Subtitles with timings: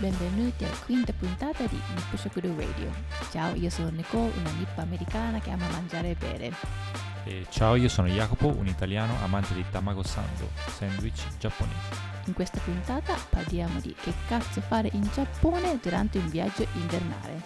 [0.00, 2.90] benvenuti alla quinta puntata di Nippo Shokuru Radio.
[3.30, 6.52] Ciao, io sono Nicole, una nippa americana che ama mangiare e bere.
[7.24, 12.08] E ciao, io sono Jacopo, un italiano amante di tamago sando, sandwich giapponese.
[12.24, 17.42] In questa puntata parliamo di che cazzo fare in Giappone durante un viaggio invernale.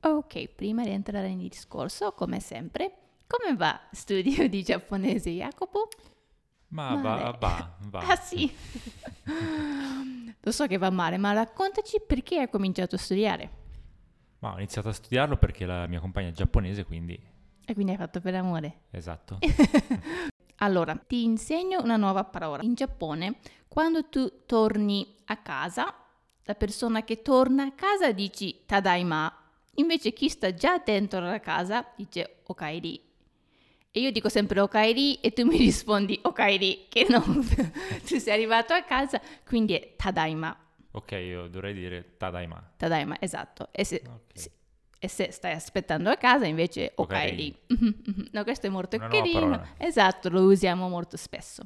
[0.00, 2.92] Ok, prima di entrare nel discorso, come sempre,
[3.28, 5.88] come va studio di giapponese Jacopo?
[6.72, 7.98] Ma va, va, va.
[8.00, 8.50] Ah sì,
[10.40, 13.50] lo so che va male, ma raccontaci perché hai cominciato a studiare.
[14.38, 17.18] Ma ho iniziato a studiarlo perché la mia compagna è giapponese, quindi
[17.64, 18.80] E quindi hai fatto per amore.
[18.90, 19.38] esatto.
[20.62, 22.62] Allora, ti insegno una nuova parola.
[22.62, 25.92] In Giappone, quando tu torni a casa,
[26.44, 29.36] la persona che torna a casa dici tadaima,
[29.74, 33.10] invece chi sta già dentro la casa dice okaeri.
[33.94, 37.22] E io dico sempre okaeri e tu mi rispondi okaeri, che non,
[38.06, 40.56] tu sei arrivato a casa, quindi è tadaima.
[40.92, 42.72] Ok, io dovrei dire tadaima.
[42.76, 43.68] Tadaima, esatto.
[43.70, 44.20] E se, Ok.
[44.32, 44.50] sì.
[44.98, 46.94] e se stai aspettando a casa invece.
[46.96, 48.28] Mhm, mhm.
[48.32, 49.66] No, questo è molto Una carino.
[49.76, 51.62] Esatto, lo usiamo molto spesso.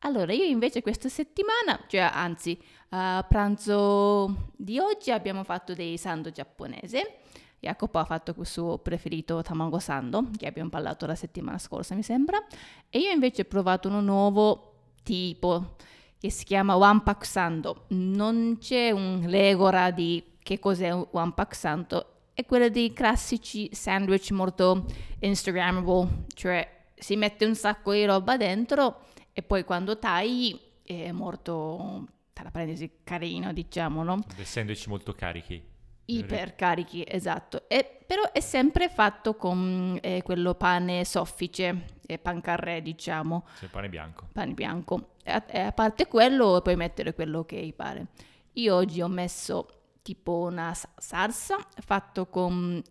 [0.00, 2.58] Allora, io invece questa settimana, cioè anzi,
[2.90, 7.20] a pranzo di oggi abbiamo fatto dei sando giapponese.
[7.64, 12.02] Jacopo ha fatto il suo preferito tamago sando, che abbiamo parlato la settimana scorsa, mi
[12.02, 12.42] sembra.
[12.88, 15.76] E io invece ho provato uno nuovo tipo
[16.18, 17.84] che si chiama Pack Sando.
[17.88, 24.30] Non c'è un legora di che cos'è un Pack Sando, è quello dei classici sandwich
[24.30, 24.86] molto
[25.20, 32.06] Instagrammable, cioè si mette un sacco di roba dentro e poi quando tagli è molto,
[32.32, 34.22] te la prendi carino, diciamo, no?
[34.36, 35.72] Dei sandwich molto carichi.
[36.06, 37.68] Ipercarichi, esatto.
[37.68, 43.68] E, però è sempre fatto con eh, quello pane soffice, eh, pan carré, diciamo il
[43.70, 44.28] pane bianco.
[44.32, 45.14] pane bianco.
[45.22, 48.08] E a, a parte quello puoi mettere quello che pare.
[48.54, 49.66] Io oggi ho messo
[50.02, 52.82] tipo una sa- salsa fatto con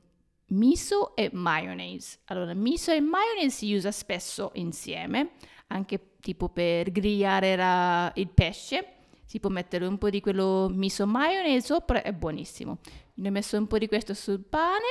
[0.47, 2.19] miso e mayonnaise.
[2.25, 5.33] Allora, miso e mayonnaise si usa spesso insieme,
[5.67, 8.87] anche tipo per grigliare la- il pesce.
[9.25, 12.79] Si può mettere un po' di quello miso mayonnaise sopra, è buonissimo.
[13.15, 14.85] Ne ho messo un po' di questo sul pane,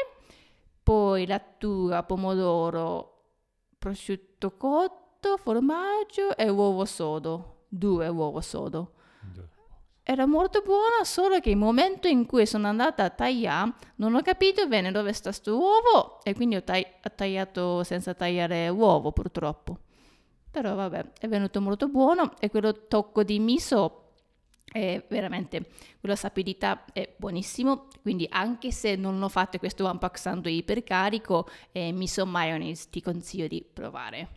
[0.82, 3.12] poi lattuga, pomodoro,
[3.78, 7.64] prosciutto cotto, formaggio e uovo sodo.
[7.68, 8.92] Due uovo sodo.
[10.04, 14.20] Era molto buono, solo che il momento in cui sono andata a tagliare non ho
[14.20, 19.12] capito bene dove sta sto uovo e quindi ho, tagli- ho tagliato senza tagliare uovo
[19.12, 19.78] purtroppo.
[20.50, 24.01] Però vabbè, è venuto molto buono e quello tocco di miso
[24.72, 25.66] è veramente,
[26.00, 31.46] quella sapidità è buonissimo, quindi anche se non lo fate questo one pack sandwich ipercarico,
[31.72, 34.28] eh, miso mayonnaise ti consiglio di provare.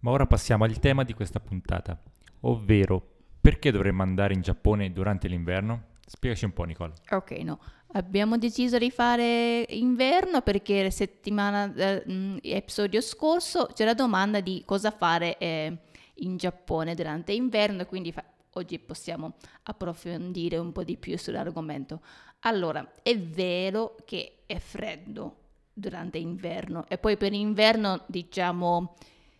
[0.00, 2.00] Ma ora passiamo al tema di questa puntata,
[2.40, 5.94] ovvero perché dovremmo andare in Giappone durante l'inverno?
[6.06, 6.92] Spiegaci un po', Nicole.
[7.10, 7.58] Ok, no.
[7.92, 14.62] Abbiamo deciso di fare inverno perché la settimana, eh, mm, episodio scorso c'era domanda di
[14.64, 15.78] cosa fare eh,
[16.20, 19.34] in Giappone durante inverno, quindi fa- oggi possiamo
[19.64, 22.00] approfondire un po' di più sull'argomento.
[22.40, 28.94] Allora, è vero che è freddo durante inverno e poi per inverno diciamo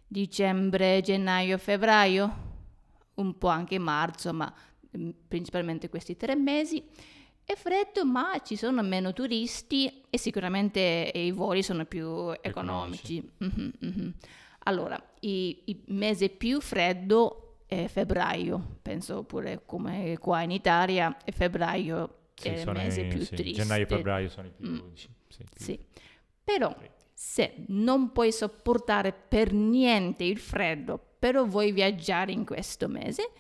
[0.07, 2.45] dicembre, gennaio, febbraio,
[3.15, 4.53] un po' anche marzo, ma
[4.97, 6.83] mm, principalmente questi tre mesi.
[7.45, 13.23] È freddo, ma ci sono meno turisti e sicuramente i voli sono più economici.
[13.39, 14.15] Mhm, mhm.
[14.67, 22.31] Allora, il mese più freddo è febbraio, penso pure come qua in Italia, è febbraio
[22.35, 23.63] Sì, è il sono mese i- più sì, triste.
[23.63, 24.69] Gennaio e febbraio sono i più...
[24.69, 24.79] Mm.
[24.95, 25.79] sì, più Sì,
[26.43, 26.75] però
[27.13, 33.31] se non puoi sopportare per niente il freddo, però vuoi viaggiare in questo mese,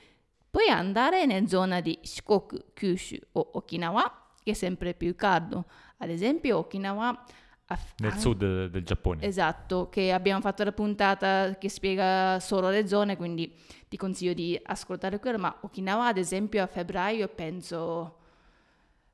[0.50, 5.66] puoi andare nella zona di Shikoku, Kyushu o Okinawa, che è sempre più caldo.
[5.98, 7.24] Ad esempio, Okinawa
[7.68, 9.22] ha Nel sud del Giappone.
[9.22, 13.52] Esatto, che abbiamo fatto la puntata che spiega solo le zone, quindi
[13.88, 18.18] ti consiglio di ascoltare quello, ma Okinawa ad esempio a febbraio penso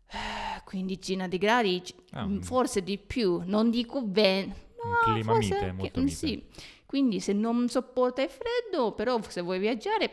[0.09, 4.71] eh, quindicina di gradi, Ah, mm, forse di più, non dico bene.
[4.83, 6.17] Un clima forse mite, molto mm, mite.
[6.17, 6.47] Sì,
[6.85, 10.11] quindi se non sopporta il freddo, però se vuoi viaggiare,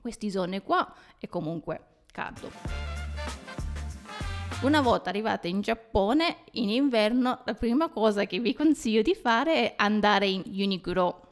[0.00, 1.80] queste zone qua è comunque
[2.10, 2.89] caldo.
[4.62, 9.54] Una volta arrivate in Giappone, in inverno, la prima cosa che vi consiglio di fare
[9.54, 11.28] è andare in Uniqlo.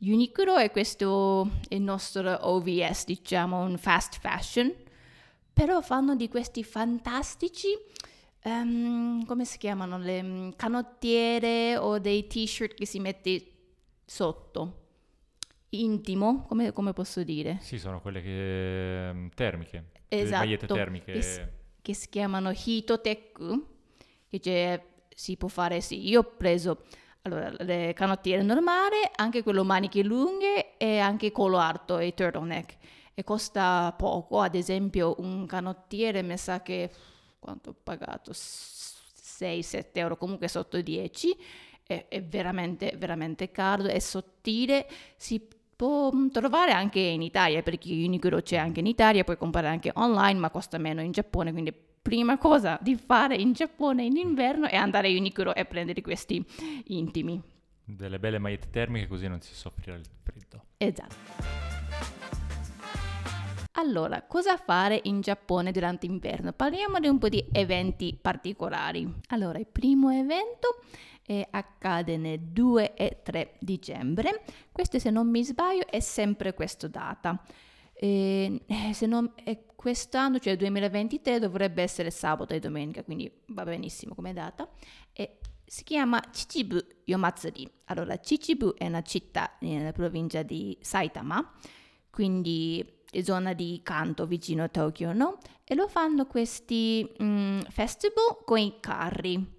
[0.00, 4.72] Uniqlo è questo il nostro OVS, diciamo, un fast fashion,
[5.52, 7.68] però fanno di questi fantastici,
[8.42, 13.46] ehm, come si chiamano, le mm, canottiere o dei t-shirt che si mette
[14.04, 14.80] sotto.
[15.70, 17.58] intimo, come, come posso dire?
[17.60, 21.12] Sì, sono quelle che, mm, termiche, le Esatto, magliette termiche.
[21.12, 21.40] che s-
[21.86, 23.60] che si chiamano Hitotech,
[24.28, 24.84] che c'è-
[25.14, 26.82] si può fare, sì, io ho preso
[27.22, 32.76] allora, le canottiere normali, anche quello maniche lunghe e anche collo alto e turtleneck.
[33.14, 36.90] E costa poco, ad esempio un canottiere mi sa che,
[37.38, 38.32] quanto ho pagato?
[38.32, 41.36] 6-7 euro, comunque sotto 10,
[41.84, 45.40] è, è veramente, veramente caldo, è sottile, si
[45.76, 49.92] può mm, trovare anche in Italia, perché Uniqlo c'è anche in Italia, puoi comprare anche
[49.94, 54.66] online, ma costa meno in Giappone, quindi prima cosa di fare in Giappone in inverno
[54.66, 56.44] è andare a Uniqlo e prendere questi
[56.86, 57.40] intimi.
[57.84, 60.64] Delle belle magliette termiche così non si soffrirà il freddo.
[60.78, 61.14] Esatto.
[63.78, 66.52] Allora, cosa fare in Giappone durante l'inverno?
[66.52, 69.06] Parliamo di un po' di eventi particolari.
[69.28, 70.80] Allora, il primo evento
[71.26, 74.44] eh, accade nel 2 e 3 dicembre.
[74.72, 77.42] Questo, se non mi sbaglio, è sempre questa data.
[77.92, 79.32] E, eh, se non,
[79.74, 84.68] quest'anno, cioè 2023, dovrebbe essere sabato e domenica, quindi va benissimo come data.
[85.12, 87.68] E si chiama Chichibu Yomatsuri.
[87.86, 91.52] Allora, Chichibu è una città nella provincia di Saitama,
[92.10, 95.38] quindi zona di Kanto vicino a Tokyo, no?
[95.64, 99.55] E lo fanno questi mm, festival con i carri,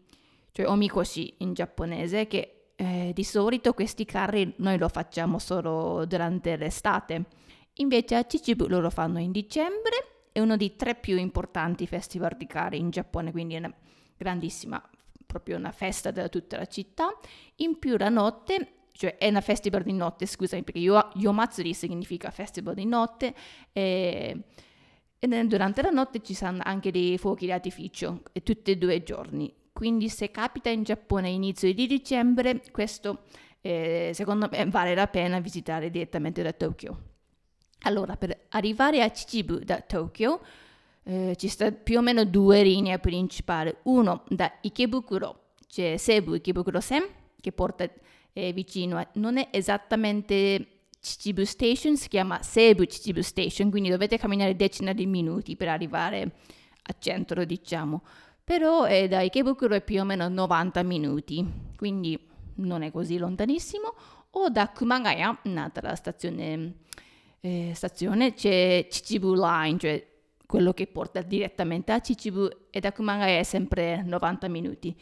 [0.57, 6.57] cioè omikoshi in giapponese, che eh, di solito questi carri noi lo facciamo solo durante
[6.57, 7.25] l'estate.
[7.74, 12.48] Invece a Chichibu loro fanno in dicembre, è uno dei tre più importanti festival di
[12.48, 13.71] carri in Giappone, quindi è una
[14.18, 14.81] grandissima,
[15.27, 17.15] proprio una festa da tutta la città.
[17.57, 22.31] In più la notte cioè è una festival di notte, scusami, perché Yo- Yomatsuri significa
[22.31, 23.36] festival di notte
[23.71, 24.42] e,
[25.19, 29.03] e durante la notte ci sono anche dei fuochi d'artificio, e tutti e due i
[29.03, 29.56] giorni.
[29.77, 33.25] Quindi se capita in Giappone a inizio di dicembre, questo
[33.62, 37.01] eh, secondo me vale la pena visitare direttamente da Tokyo.
[37.81, 40.41] Allora, per arrivare a Chichibu da Tokyo
[41.03, 43.71] eh, ci sta più o meno due linee principali.
[43.83, 47.03] Uno da Ikebukuro, c'è Seibu Ikebukuro Sen,
[47.39, 47.88] che porta
[48.33, 54.18] eh, vicino, a- non è esattamente Chichibu Station, si chiama Seibu Chichibu Station, quindi dovete
[54.18, 56.31] camminare decine di minuti per arrivare
[56.81, 58.01] a centro, diciamo.
[58.48, 61.46] Però eh, da Ikebukuro è più o meno 90 minuti,
[61.76, 62.18] quindi
[62.56, 63.94] non è così lontanissimo.
[64.32, 66.76] O da Kumagaya, un'altra stazione,
[67.42, 70.08] eh, stazione c'è Chichibu Line, cioè
[70.46, 74.98] quello che porta direttamente a Chichibu e da Kumagaya è sempre 90 minuti.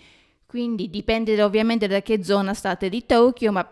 [0.47, 3.71] Quindi dipende ovviamente da che zona state di Tokyo, ma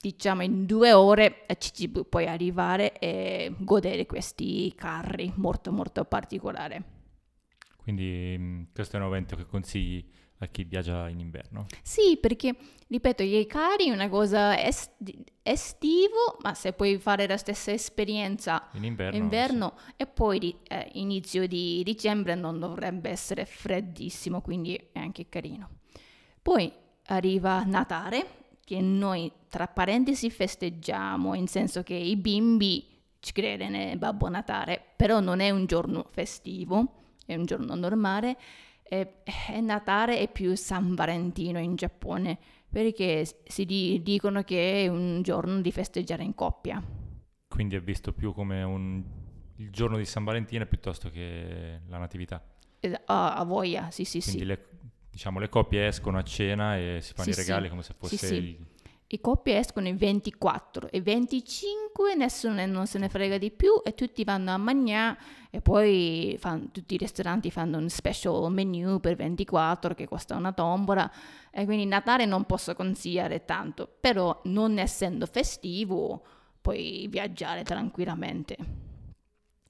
[0.00, 6.93] diciamo in due ore a Chichibu puoi arrivare e godere questi carri molto molto particolari.
[7.84, 10.04] Quindi mh, questo è un evento che consigli
[10.38, 11.66] a chi viaggia in inverno.
[11.82, 12.54] Sì, perché
[12.88, 14.90] ripeto, gli carri è una cosa est-
[15.42, 20.88] estivo, ma se puoi fare la stessa esperienza In inverno, inverno e poi di- eh,
[20.94, 25.70] inizio di dicembre non dovrebbe essere freddissimo, quindi è anche carino.
[26.42, 26.70] Poi
[27.06, 28.26] arriva Natale,
[28.64, 32.86] che noi tra parentesi festeggiamo, in senso che i bimbi
[33.20, 38.36] ci credono nel Babbo Natale, però non è un giorno festivo, è un giorno normale.
[38.82, 42.38] E, e Natale è più San Valentino in Giappone,
[42.68, 46.82] perché si di- dicono che è un giorno di festeggiare in coppia.
[47.48, 49.02] Quindi è visto più come un,
[49.56, 52.42] il giorno di San Valentino piuttosto che la natività.
[52.80, 54.44] Es- A, a voglia, sì sì Quindi sì.
[54.44, 54.68] le,
[55.10, 57.70] diciamo, le coppie escono a cena e si fanno Sì, i regali sì.
[57.70, 58.34] come se fosse sì.
[58.34, 58.66] il...
[59.06, 63.94] I coppie escono il 24 e 25 nessuno non se ne frega di più e
[63.94, 65.18] tutti vanno a mangiare
[65.50, 70.52] e poi fan- tutti i ristoranti fanno un special menu per 24 che costa una
[70.52, 71.10] tombola
[71.50, 76.24] e quindi Natale non posso consigliare tanto, però non essendo festivo
[76.60, 78.56] puoi viaggiare tranquillamente.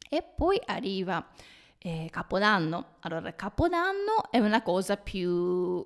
[0.08, 1.26] E poi arriva
[1.78, 2.94] eh, Capodanno.
[3.00, 5.84] Allora, Capodanno è una cosa più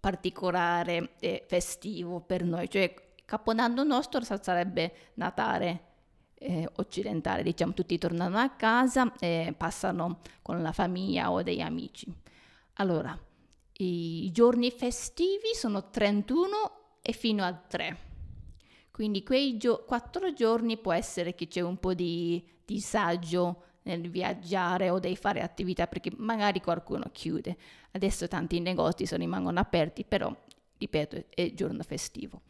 [0.00, 2.92] particolare e festivo per noi, cioè
[3.24, 5.84] Capodanno nostro sa- sarebbe Natale
[6.34, 12.12] eh, occidentale, diciamo tutti tornano a casa e passano con la famiglia o degli amici.
[12.74, 13.16] Allora,
[13.74, 17.98] i giorni festivi sono 31 e fino a 3.
[18.90, 19.84] Quindi quei gio-
[20.34, 25.86] giorni può essere che c'è un po' di disagio nel viaggiare o devi fare attività
[25.86, 27.56] perché magari qualcuno chiude.
[27.92, 30.34] Adesso tanti negozi sono, rimangono aperti, però
[30.78, 32.42] ripeto, è giorno festivo.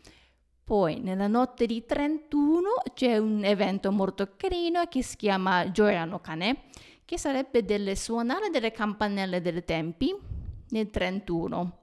[0.64, 6.20] Poi nella notte di 31 c'è un evento molto carino che si chiama Gioia no
[6.20, 6.64] Kane,
[7.04, 10.14] che sarebbe delle suonare delle campanelle dei tempi
[10.68, 11.78] nel 31.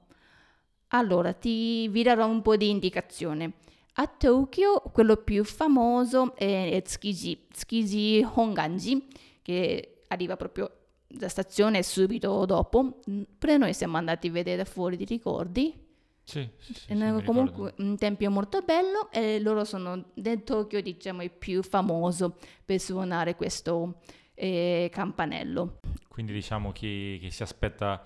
[0.91, 3.55] Allora, ti vi darò un po' di indicazione.
[3.99, 9.05] A Tokyo quello più famoso è Tsukiji, Tsukiji Honganji,
[9.47, 10.69] che arriva proprio
[11.07, 12.99] da stazione subito dopo.
[13.37, 15.73] Per noi siamo andati a vedere fuori di ricordi.
[16.21, 20.81] Sì, sì, sì, È sì, comunque un tempio molto bello e loro sono del Tokyo,
[20.81, 22.35] diciamo, il più famoso
[22.65, 24.01] per suonare questo
[24.33, 25.79] eh, campanello.
[26.09, 28.05] Quindi diciamo chi, chi si aspetta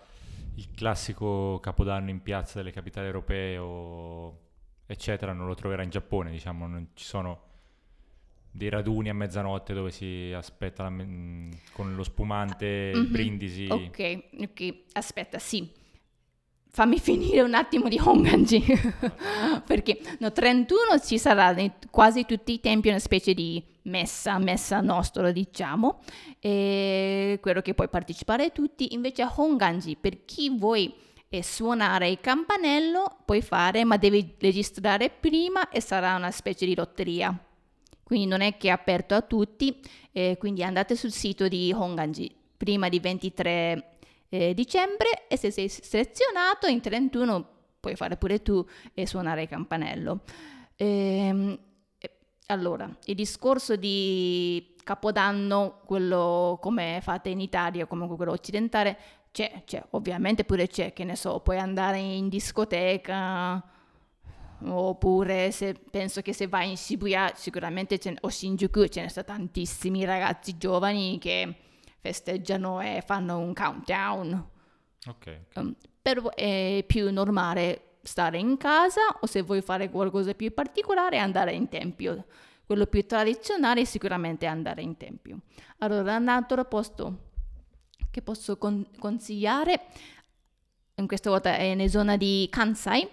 [0.58, 4.38] il classico capodanno in piazza delle capitali europee o
[4.86, 7.50] eccetera non lo troverà in Giappone, diciamo, non ci sono
[8.52, 13.12] dei raduni a mezzanotte dove si aspetta la mm, con lo spumante, il Mhm.
[13.12, 13.68] brindisi.
[13.70, 15.70] Ok, ok, aspetta, sì.
[16.74, 18.64] Fammi finire un attimo di Honganji,
[19.66, 24.80] perché no, 31 ci sarà in quasi tutti i tempi una specie di messa, messa
[24.80, 26.02] nostra diciamo,
[26.40, 30.94] e quello che puoi partecipare tutti, invece a Honganji per chi vuoi
[31.30, 36.76] eh, suonare il campanello puoi fare, ma devi registrare prima e sarà una specie di
[36.76, 37.38] lotteria.
[38.12, 39.80] Quindi non è che è aperto a tutti,
[40.12, 43.92] eh, quindi andate sul sito di Honganji prima di 23
[44.28, 47.48] eh, dicembre e se sei selezionato in 31
[47.80, 50.24] puoi fare pure tu e suonare il campanello.
[50.76, 51.58] Ehm,
[52.48, 58.98] allora, il discorso di Capodanno, quello come fate in Italia, comunque quello occidentale,
[59.32, 63.71] c'è, c'è, ovviamente pure c'è, che ne so, puoi andare in discoteca,
[64.64, 69.26] oppure se, penso che se vai in Shibuya sicuramente ce o Shinjuku ce ne sono
[69.26, 71.56] tantissimi ragazzi giovani che
[72.00, 74.50] festeggiano e fanno un countdown.
[75.08, 75.40] Ok.
[75.56, 81.18] Um, però è più normale stare in casa o se vuoi fare qualcosa più particolare
[81.18, 82.26] andare in tempio.
[82.66, 85.42] Quello più tradizionale è sicuramente andare in tempio.
[85.80, 87.30] Allora, un altro posto
[88.10, 89.82] che posso con- consigliare,
[90.96, 93.08] in questa volta è nella zona di Kansai,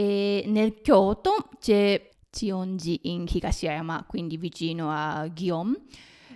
[0.00, 5.76] e nel Kyoto c'è Chionji in Higashiyama, quindi vicino a Gion.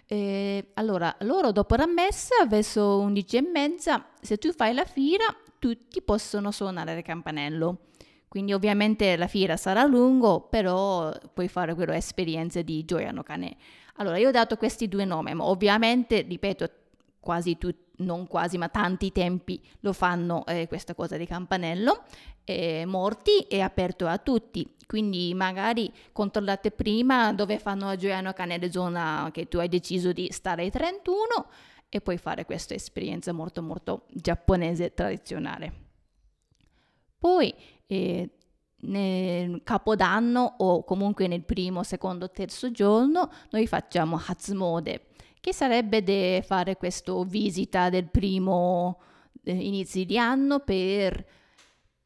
[0.07, 5.25] Eh, allora, loro dopo la messa, verso 11 e mezza, se tu fai la fiera,
[5.59, 7.87] tutti possono suonare il campanello.
[8.29, 13.57] Quindi ovviamente la fiera sarà lungo, però puoi fare quelle esperienze di Gioia no Kane.
[13.95, 16.71] Allora, io ho dato questi due nomi, ma ovviamente, ripeto,
[17.19, 22.05] quasi tutti, non quasi, ma tanti tempi lo fanno eh, questa cosa di campanello.
[22.45, 28.71] Eh, morti è aperto a tutti, quindi magari controllate prima dove fanno a Gioiano Canale
[28.71, 31.17] zona che tu hai deciso di stare ai 31
[31.89, 35.73] e puoi fare questa esperienza molto molto giapponese tradizionale.
[37.19, 37.55] Poi
[37.87, 38.31] eh,
[38.81, 45.07] nel capodanno o comunque nel primo, secondo, terzo giorno noi facciamo Hatsumode,
[45.45, 48.99] che sarebbe di fare questa visita del primo
[49.43, 51.23] eh, inizio di anno per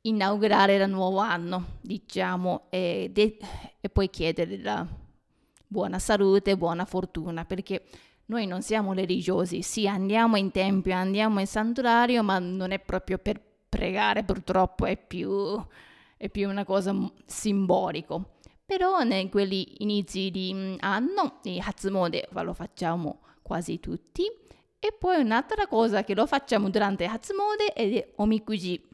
[0.00, 3.38] inaugurare il nuovo anno, diciamo, e, de-
[3.80, 4.84] e poi chiedere la
[5.68, 7.84] buona salute, buona fortuna, perché
[8.26, 13.18] noi non siamo religiosi, sì, andiamo in tempio, andiamo in santuario, ma non è proprio
[13.18, 15.64] per pregare, purtroppo è più,
[16.16, 16.92] è più una cosa
[17.24, 18.38] simbolico.
[18.66, 24.22] Però in quelli inizi di anno, i Hatsumode lo facciamo quasi tutti.
[24.78, 28.86] E poi un'altra cosa che lo facciamo durante Hatsumode è Omikuji.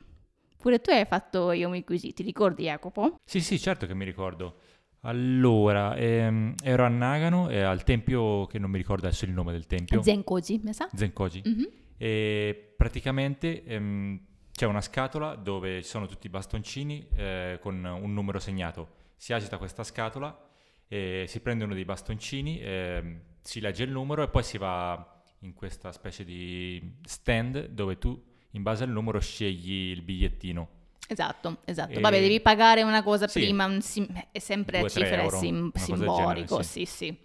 [0.56, 3.16] Pure tu hai fatto gli Omikuji, ti ricordi Jacopo?
[3.22, 4.60] Sì, sì, certo che mi ricordo.
[5.00, 9.52] Allora, ehm, ero a Nagano e al tempio, che non mi ricordo adesso il nome
[9.52, 10.88] del tempio, Zenkoji, mi sa?
[10.94, 11.42] Zenkoji.
[11.44, 11.68] Mhm.
[11.98, 14.18] E praticamente ehm,
[14.52, 19.02] c'è una scatola dove ci sono tutti i bastoncini eh, con un numero segnato.
[19.16, 20.34] Si agita questa scatola,
[20.88, 25.22] e si prende uno dei bastoncini, ehm, si legge il numero e poi si va
[25.40, 28.20] in questa specie di stand dove tu
[28.52, 30.68] in base al numero scegli il bigliettino.
[31.06, 31.92] Esatto, esatto.
[31.98, 33.40] E- Vabbè, devi pagare una cosa Sì.
[33.40, 33.68] prima,
[34.32, 36.14] è sempre a Due, cifre euro, sim- simbolico,
[36.56, 37.16] genere, sì, sì.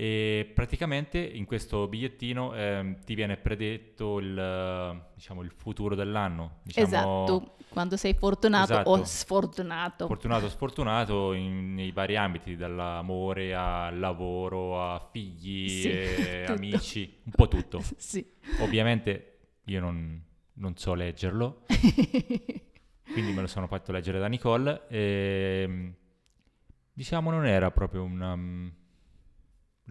[0.00, 6.60] E praticamente in questo bigliettino ehm, ti viene predetto il, diciamo, il futuro dell'anno.
[6.62, 9.04] Diciamo, Esatto, quando sei fortunato o Esatto.
[9.04, 10.06] sfortunato.
[10.06, 17.18] Fortunato o sfortunato in- nei vari ambiti, dall'amore al lavoro a figli, Sì, e amici,
[17.24, 17.82] un po' tutto.
[17.98, 18.24] sì.
[18.60, 20.18] Ovviamente io non,
[20.54, 21.66] non so leggerlo,
[23.12, 24.86] quindi me lo sono fatto leggere da Nicole.
[24.88, 25.92] E,
[26.90, 28.78] diciamo non era proprio una...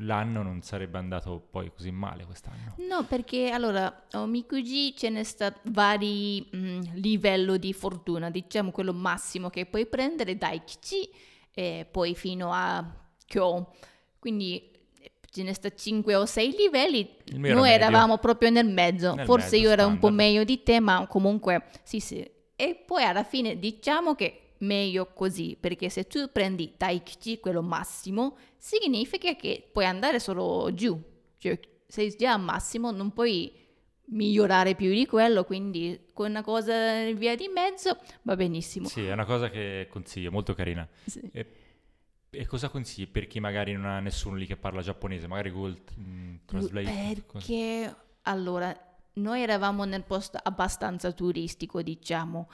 [0.01, 2.75] L'anno non sarebbe andato poi così male quest'anno.
[2.77, 9.50] No, perché allora, Omikuji ce ne sta vari mm, livelli di fortuna, diciamo quello massimo
[9.50, 11.10] che puoi prendere dai Kichi
[11.53, 12.86] e poi fino a
[13.25, 13.74] Kyo.
[14.20, 17.10] Quindi eh, ce ne sta 5 o 6 livelli.
[17.32, 17.63] Noi medio.
[17.65, 19.13] eravamo proprio nel mezzo.
[19.13, 20.15] Nel Forse mezzo, io ero un po' standard.
[20.27, 22.25] meglio di te, ma comunque sì, sì.
[22.56, 28.38] E poi alla fine diciamo che meglio così, perché se tu prendi Daikichi, quello massimo,
[28.58, 31.00] significa che puoi andare solo giù,
[31.38, 33.51] cioè sei già al massimo, non puoi
[34.12, 38.88] migliorare più di quello, quindi con una cosa in via di mezzo va benissimo.
[38.88, 40.88] Sì, è una cosa che consiglio, molto carina.
[41.06, 41.22] Sì.
[41.32, 41.46] E,
[42.32, 45.82] e cosa consigli per chi magari non ha nessuno lì che parla giapponese, magari Google
[46.00, 47.24] mm, Translate?
[47.25, 48.75] cosa- Perché allora
[49.13, 52.50] noi eravamo nel posto abbastanza turistico, diciamo,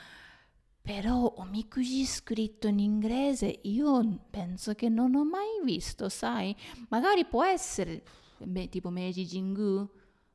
[0.86, 6.56] però omikuji scritto in inglese io penso che non ho mai visto, sai?
[6.89, 8.04] Magari può essere
[8.38, 9.89] beh, tipo Meiji Jingu,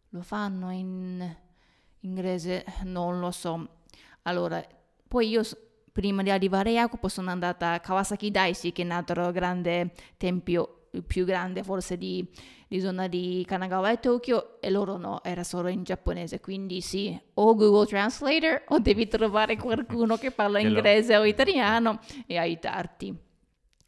[0.08, 1.36] lo fanno in
[2.00, 3.82] inglese, non lo so.
[4.22, 4.60] Allora,
[5.06, 5.42] poi io
[5.92, 9.92] prima di arrivare a Jacopo sono andata a Kawasaki Daishi, che è un altro grande
[10.16, 12.24] tempio, il più grande forse di,
[12.66, 17.18] di zona di Kanagawa e Tokyo, e loro no, era solo in giapponese, quindi sì,
[17.34, 23.14] o Google Translator o devi trovare qualcuno che parla inglese o italiano e aiutarti.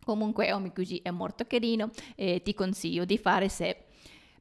[0.05, 3.85] Comunque Omikuji è molto carino e ti consiglio di fare se...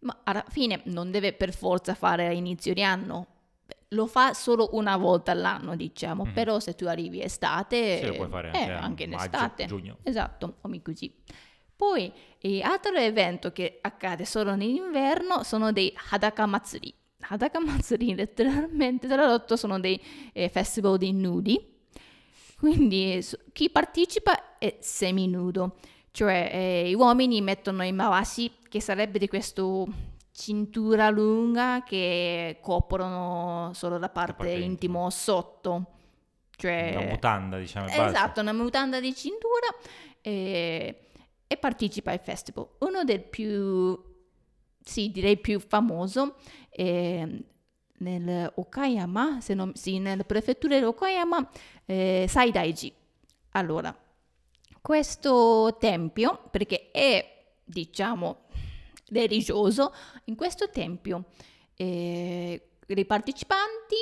[0.01, 3.27] Ma alla fine non deve per forza fare a inizio di anno,
[3.89, 6.33] lo fa solo una volta all'anno, diciamo, Mhm.
[6.33, 7.99] però se tu arrivi estate...
[7.99, 9.65] Sì, lo puoi fare eh, anche, anche in maggio, estate.
[9.67, 9.97] giugno.
[10.01, 11.13] Esatto, Omikuji.
[11.81, 16.93] Poi, eh, altro evento che accade solo nell'inverno sono dei Hadaka Matsuri.
[17.21, 19.99] Hadaka Matsuri letteralmente tradotto sono dei
[20.31, 21.59] eh, festival di nudi.
[22.59, 25.77] Quindi eh, chi partecipa è seminudo,
[26.11, 29.63] cioè eh, gli uomini mettono i mawashi, che sarebbe di questa
[30.31, 34.69] cintura lunga che coprono solo la parte, parte intima.
[34.69, 35.85] intimo sotto.
[36.55, 37.87] Cioè, Una mutanda, diciamo.
[37.87, 39.65] Esatto, una mutanda di cintura
[40.21, 41.07] e,
[41.51, 42.65] e partecipa al festival.
[42.79, 44.01] Uno del più,
[44.81, 46.35] sì, direi più famoso
[46.69, 47.27] è
[47.97, 51.49] nel Okayama, se non, sì, nella prefettura di Okayama,
[51.85, 52.93] eh, Saidaiji.
[53.51, 53.93] Allora,
[54.81, 58.43] questo tempio, perché è, diciamo,
[59.09, 59.93] religioso,
[60.25, 61.25] in questo tempio
[61.75, 63.95] eh, i partecipanti,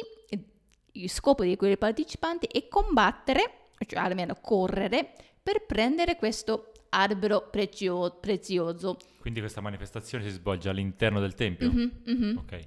[0.91, 8.17] il scopo di quei partecipanti è combattere, cioè almeno correre, per prendere questo albero prezio-
[8.19, 8.97] prezioso.
[9.19, 11.71] Quindi questa manifestazione si svolge all'interno del tempio?
[11.71, 12.37] Mhm, mhm.
[12.37, 12.59] Ok.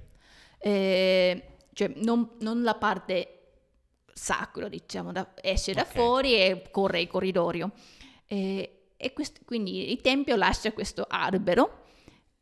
[0.59, 3.39] Eh, cioè non, non la parte
[4.13, 5.87] sacra, diciamo, da- esce da Ok.
[5.91, 7.71] fuori e corre il corridoio.
[8.25, 11.81] Eh, e quest- quindi il tempio lascia questo albero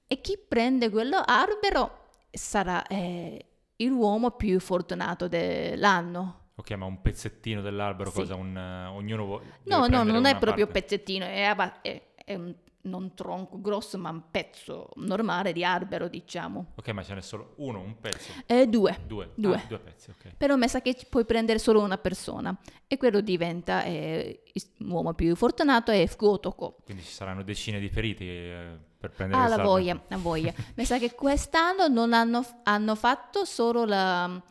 [0.06, 3.46] e chi prende quello albero sarà eh,
[3.78, 6.40] l'uomo più fortunato dell'anno.
[6.62, 8.18] Ok, ma un pezzettino dell'albero, Sì.
[8.18, 8.36] cosa?
[8.36, 9.44] Un, eh, ognuno vuole...
[9.64, 10.82] No, no, non è proprio parte.
[10.82, 16.08] pezzettino, è, abba- è- è un non tronco grosso, ma un pezzo normale di albero,
[16.08, 16.72] diciamo.
[16.76, 18.32] Ok, ma ce n'è solo uno, un pezzo.
[18.48, 19.00] Eh, due.
[19.06, 19.30] Due.
[19.36, 19.56] Due.
[19.56, 20.34] Ah, due pezzi, ok.
[20.38, 22.56] Però mi sa che puoi prendere solo una persona
[22.88, 24.42] e quello diventa eh,
[24.78, 26.78] l'uomo più fortunato è Fuotoko.
[26.84, 30.52] Quindi ci saranno decine di feriti eh, per prendere Ah, la voglia, la voglia.
[30.76, 34.42] mi sa che quest'anno non hanno, hanno fatto solo la...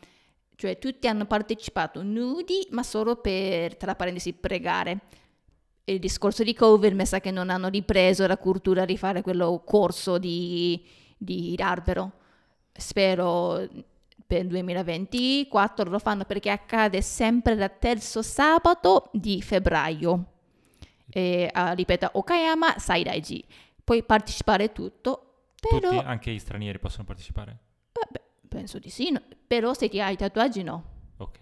[0.61, 4.99] cioè tutti hanno partecipato nudi, ma solo per, tra parentesi, pregare.
[5.85, 9.63] Il discorso di Covid mi sa che non hanno ripreso la cultura di fare quello
[9.65, 12.13] corso di, di albero.
[12.75, 13.67] Spero
[14.27, 20.25] per il 2024 lo fanno perché accade sempre il terzo sabato di febbraio.
[21.09, 23.43] E, ah, ripeto, Okayama Saidaiji.
[23.83, 27.59] Puoi partecipare tutto, però Tutti, anche gli stranieri possono partecipare?
[28.51, 29.23] Penso di sì, no.
[29.47, 30.85] però se ti hai i tatuaggi no.
[31.19, 31.39] Ok.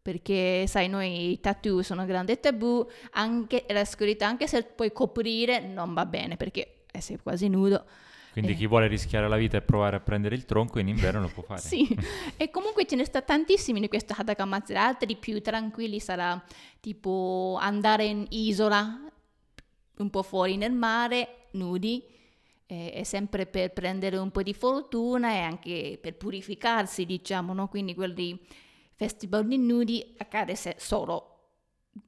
[0.00, 4.92] Perché sai, noi i tattoo sono un grande tabù, anche la scurità, anche se puoi
[4.92, 7.84] coprire, non va bene perché eh, sei quasi nudo.
[8.30, 8.54] Quindi Eh.
[8.54, 11.42] chi vuole rischiare la vita e provare a prendere il tronco in inverno lo può
[11.48, 11.60] fare.
[11.60, 11.88] Sì,
[12.36, 16.40] e comunque ce ne sta tantissimi di questo Hatakamatsu, altri più tranquilli sarà
[16.78, 19.00] tipo andare in isola,
[19.98, 22.00] un po' fuori nel mare, nudi,
[22.66, 27.68] eh, è sempre per prendere un po' di fortuna e anche per purificarsi, diciamo, no?
[27.68, 28.38] Quindi quelli
[28.94, 31.32] festival di nudi accade se- solo,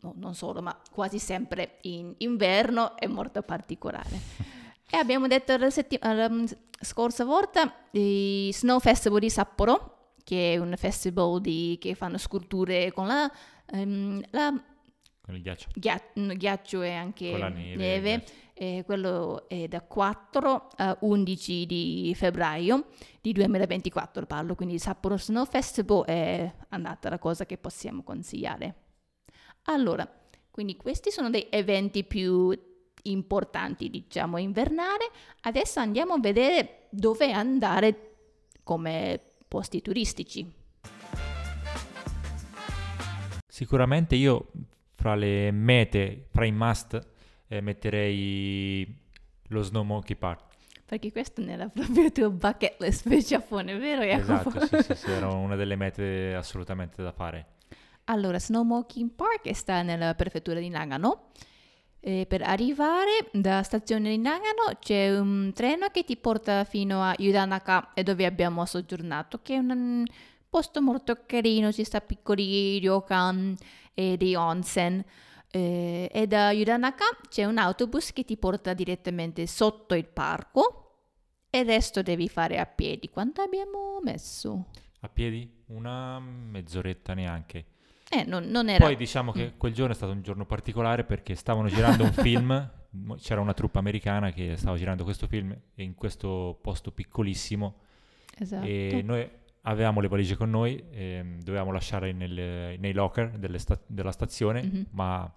[0.03, 4.19] no, non solo, ma quasi sempre in inverno, è molto particolare.
[4.91, 6.45] E abbiamo detto la, setti- la mm,
[6.81, 12.91] scorsa volta il Snow Festival di Sapporo, che è un festival di- che fanno sculture
[12.93, 13.31] con la,
[13.71, 14.51] ehm, la
[15.21, 15.69] Con il ghiaccio.
[15.75, 18.25] Ghia- ghiaccio e anche Con la neve, neve.
[18.59, 18.65] Ghiaccio.
[18.79, 22.89] E quello è da 4 a 11 di febbraio
[23.21, 28.75] di 2024 parlo, quindi Sapporo Snow Festival è andata la cosa che possiamo consigliare.
[29.65, 30.11] Allora,
[30.51, 32.57] quindi questi sono dei eventi più
[33.03, 35.11] importanti, diciamo, invernale.
[35.43, 38.17] Adesso andiamo a vedere dove andare
[38.65, 40.57] come posti turistici.
[43.47, 44.51] Sicuramente io
[44.95, 47.17] fra le mete, fra i must,
[47.49, 48.87] eh, metterei
[49.49, 50.47] lo Snow Monkey Park.
[50.85, 54.57] Perché questo non era proprio il tuo bucket list per il Giappone, vero Jacopo?
[54.57, 57.57] Esatto, sì, sì, sì, era una delle mete assolutamente da fare.
[58.05, 61.31] Allora, Snow Monkey Park sta nella prefettura di Nagano.
[62.01, 67.15] E per arrivare dalla stazione di Nagano c'è un treno che ti porta fino a
[67.19, 70.05] Yudanaka, dove abbiamo soggiornato, che è un
[70.49, 73.55] posto molto carino, ci sta piccoli ryokan
[73.93, 75.05] e dei onsen.
[75.51, 80.85] Eh, e da Yudanaka c'è un autobus che ti porta direttamente sotto il parco
[81.51, 83.09] e il resto devi fare a piedi.
[83.09, 84.67] Quanto abbiamo messo?
[85.01, 85.51] A piedi?
[85.67, 87.65] Una mezz'oretta neanche.
[88.11, 88.85] Eh, non, non era...
[88.85, 92.71] Poi diciamo che quel giorno è stato un giorno particolare perché stavano girando un film,
[93.19, 97.81] c'era una truppa americana che stava girando questo film in questo posto piccolissimo
[98.39, 98.67] Esatto.
[98.67, 99.29] e noi
[99.69, 104.87] avevamo le valigie con noi, e dovevamo lasciare nelle- nei locker sta- della stazione, Mhm.
[104.91, 105.31] ma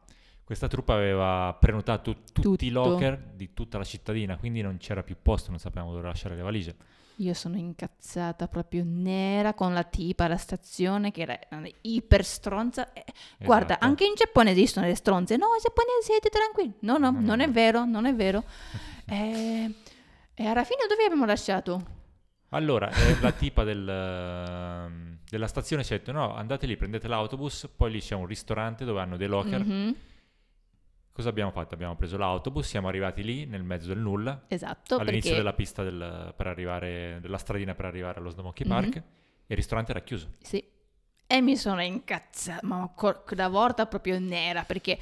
[0.43, 2.65] questa truppa aveva prenotato tutti Tutto.
[2.65, 6.35] i locker di tutta la cittadina, quindi non c'era più posto, non sapevamo dove lasciare
[6.35, 6.75] le valigie.
[7.17, 11.37] Io sono incazzata proprio nera con la tipa alla stazione che era
[11.81, 12.93] iper stronza.
[12.93, 13.03] Eh,
[13.37, 13.85] Guarda, Esatto.
[13.85, 15.35] anche in Giappone esistono le stronze.
[15.37, 16.73] No, i giapponesi siete tranquilli.
[16.79, 17.51] No, no, No, no, non è no.
[17.51, 18.43] vero, non è vero.
[19.11, 19.73] Eh,
[20.33, 21.99] e alla fine dove abbiamo lasciato?
[22.53, 27.07] Allora, eh, la tipa del, ehm, della stazione ci ha detto no, andate lì, prendete
[27.07, 29.63] l'autobus, poi lì c'è un ristorante dove hanno dei locker.
[29.63, 29.95] Mhm,
[31.13, 31.73] Cosa abbiamo fatto?
[31.73, 35.83] Abbiamo preso l'autobus, siamo arrivati lì nel mezzo del nulla, Esatto, all'inizio perché della pista
[35.83, 38.73] del- per arrivare, della stradina per arrivare allo Snow Monkey Mhm.
[38.73, 39.01] Park e
[39.47, 40.31] il ristorante era chiuso.
[40.41, 40.63] Sì.
[41.27, 44.97] E mi sono incazzata, ma quella volta proprio nera, perché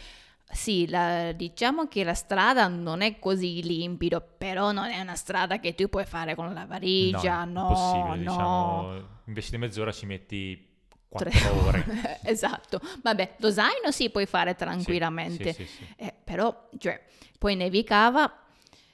[0.52, 5.60] sì, la- diciamo che la strada non è così limpido, però non è una strada
[5.60, 8.20] che tu puoi fare con la valigia, no, impossibile, no.
[8.32, 10.68] diciamo, invece di mezz'ora ci metti
[11.16, 11.86] Tre 4 ore.
[12.24, 15.94] esatto, vabbè, lo zaino sì puoi fare tranquillamente, Sì, sì, sì.
[15.96, 17.02] Eh, però, cioè,
[17.38, 18.32] poi nevicava,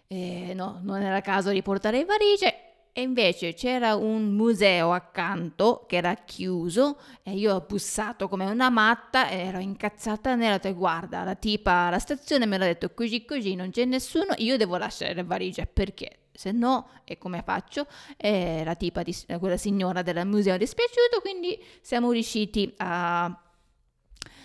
[0.08, 5.98] eh, no, non era caso di portare valigie, e invece c'era un museo accanto che
[5.98, 11.26] era chiuso e io ho bussato come una matta e ero incazzata nera, ho guarda,
[11.26, 15.14] la tipa alla stazione me l'ha detto così così, non c'è nessuno, io devo lasciare
[15.14, 16.20] le valigie, perché?
[16.32, 17.86] Se no, e come faccio?
[18.16, 23.42] E la tipa, di, quella signora del museo è dispiaciuto, quindi siamo riusciti a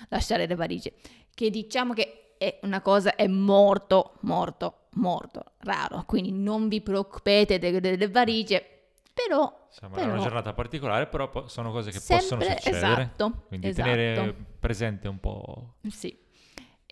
[0.08, 0.94] lasciare le valigie.
[1.32, 6.04] Che diciamo che è una cosa, è molto, molto, molto raro.
[6.06, 8.64] Quindi non vi preoccupate delle, delle valigie,
[9.12, 9.58] però...
[9.72, 12.76] Insomma, era una però giornata particolare, però po- sono cose che sempre- possono succedere.
[12.76, 13.88] Esatto, Quindi esatto.
[13.88, 15.74] tenere presente un po'.
[15.88, 16.16] Sì.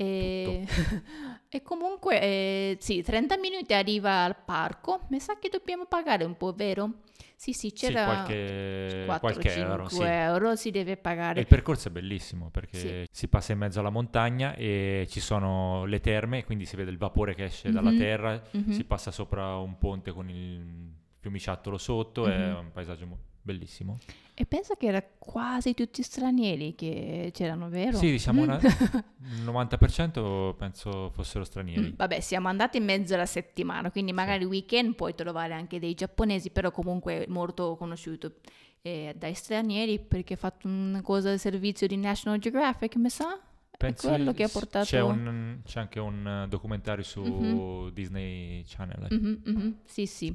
[0.01, 0.65] E,
[1.49, 5.01] e comunque, eh, sì, 30 minuti arriva al parco.
[5.09, 7.01] Mi sa che dobbiamo pagare un po', vero?
[7.35, 9.89] Sì, sì, Sì, c'era qualche, 4-5 qualche euro.
[9.89, 10.03] Sì.
[10.03, 11.41] euro, si deve E pagare.
[11.41, 13.05] il percorso è bellissimo perché Sì.
[13.11, 16.99] si passa in mezzo alla montagna e ci sono le terme, quindi si vede il
[16.99, 17.97] vapore che esce dalla Mhm.
[17.97, 18.71] terra, Mhm.
[18.71, 22.57] si passa sopra un ponte con il fiumiciattolo sotto, è Mhm.
[22.59, 23.99] un paesaggio mo- bellissimo.
[24.41, 27.97] E pensa che era quasi tutti stranieri che c'erano, vero?
[27.99, 28.51] Sì, diciamo Mm.
[28.51, 31.89] il 90% penso fossero stranieri.
[31.91, 35.81] Mm, Vabbè, siamo andati in mezzo alla settimana, quindi magari il weekend puoi trovare anche
[35.81, 38.35] dei giapponesi, però comunque molto conosciuto
[38.83, 43.41] eh, dai stranieri perché ha fatto una cosa del servizio di National Geographic, mi sa?
[43.77, 44.85] Penso è quello che ha portato...
[44.87, 47.91] C'è, un- c'è anche un eh, documentario su Mhm.
[47.91, 49.09] Disney Channel.
[49.11, 50.33] Mhm, mhm, Sì, sì.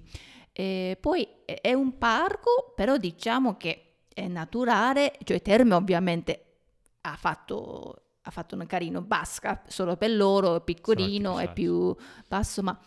[0.52, 6.46] E poi è è un parco, però diciamo che è naturale, cioè Terme ovviamente
[7.02, 11.54] ha fatto, ha fatto un carino basca solo per loro, è piccolino, è artificiali.
[11.54, 11.96] più
[12.28, 12.78] basso, ma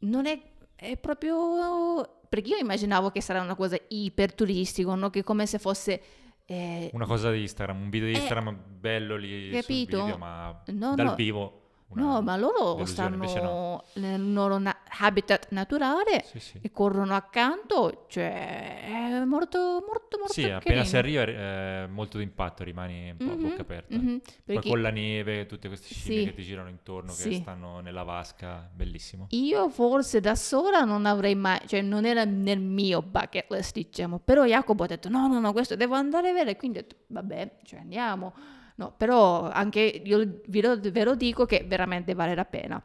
[0.00, 0.40] non è,
[0.74, 2.22] è proprio...
[2.28, 5.08] Perché io immaginavo che sarà una cosa iper turistico, no?
[5.10, 6.02] che come se fosse...
[6.46, 10.02] eh, Una cosa di Instagram, un video di Eh, Instagram bello lì capito?
[10.02, 11.14] video, ma No, dal no.
[11.14, 11.63] vivo
[11.94, 16.58] una no, ma loro stanno nel loro na- habitat naturale Sì, sì.
[16.62, 18.84] e corrono accanto, cioè
[19.20, 20.84] è molto, molto, molto Sì, appena carino.
[20.84, 23.96] si arriva eh, molto d'impatto, rimani un po' a Mhm, bocca aperta.
[23.96, 26.24] mhm, Poi perché con la neve, tutte queste scimmie Sì.
[26.26, 29.26] che ti girano intorno, che stanno nella vasca, bellissimo.
[29.30, 34.18] io forse da sola non avrei mai, cioè non era nel mio bucket list, diciamo,
[34.18, 36.96] però Jacopo ha detto no, no, no, questo devo andare a vedere, quindi ho detto
[37.08, 38.34] vabbè, cioè andiamo.
[38.76, 42.82] No, però anche io lo, ve lo dico che veramente vale la pena.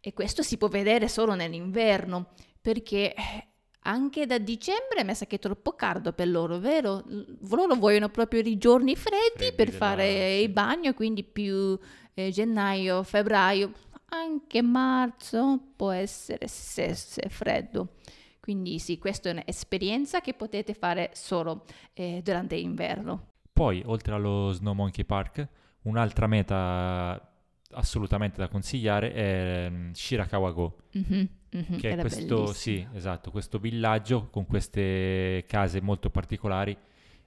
[0.00, 2.28] E questo si può vedere solo nell'inverno,
[2.60, 3.46] perché eh,
[3.80, 7.02] anche da dicembre mi sa che è troppo caldo per loro, vero?
[7.48, 10.42] Loro vogliono proprio i giorni freddi Freddi per fare sì.
[10.42, 11.78] il bagno, quindi più
[12.14, 13.72] eh, gennaio, febbraio,
[14.08, 17.94] anche marzo può essere se, se freddo.
[18.40, 23.34] Quindi sì, questa è un'esperienza che potete fare solo eh, durante l'inverno.
[23.56, 25.48] Poi, oltre allo Snow Monkey Park,
[25.86, 27.32] Un'altra meta
[27.70, 34.26] assolutamente da consigliare è mm, Shirakawa-go, Mhm, mhm, che è questo, sì, esatto, questo villaggio
[34.30, 36.76] con queste case molto particolari.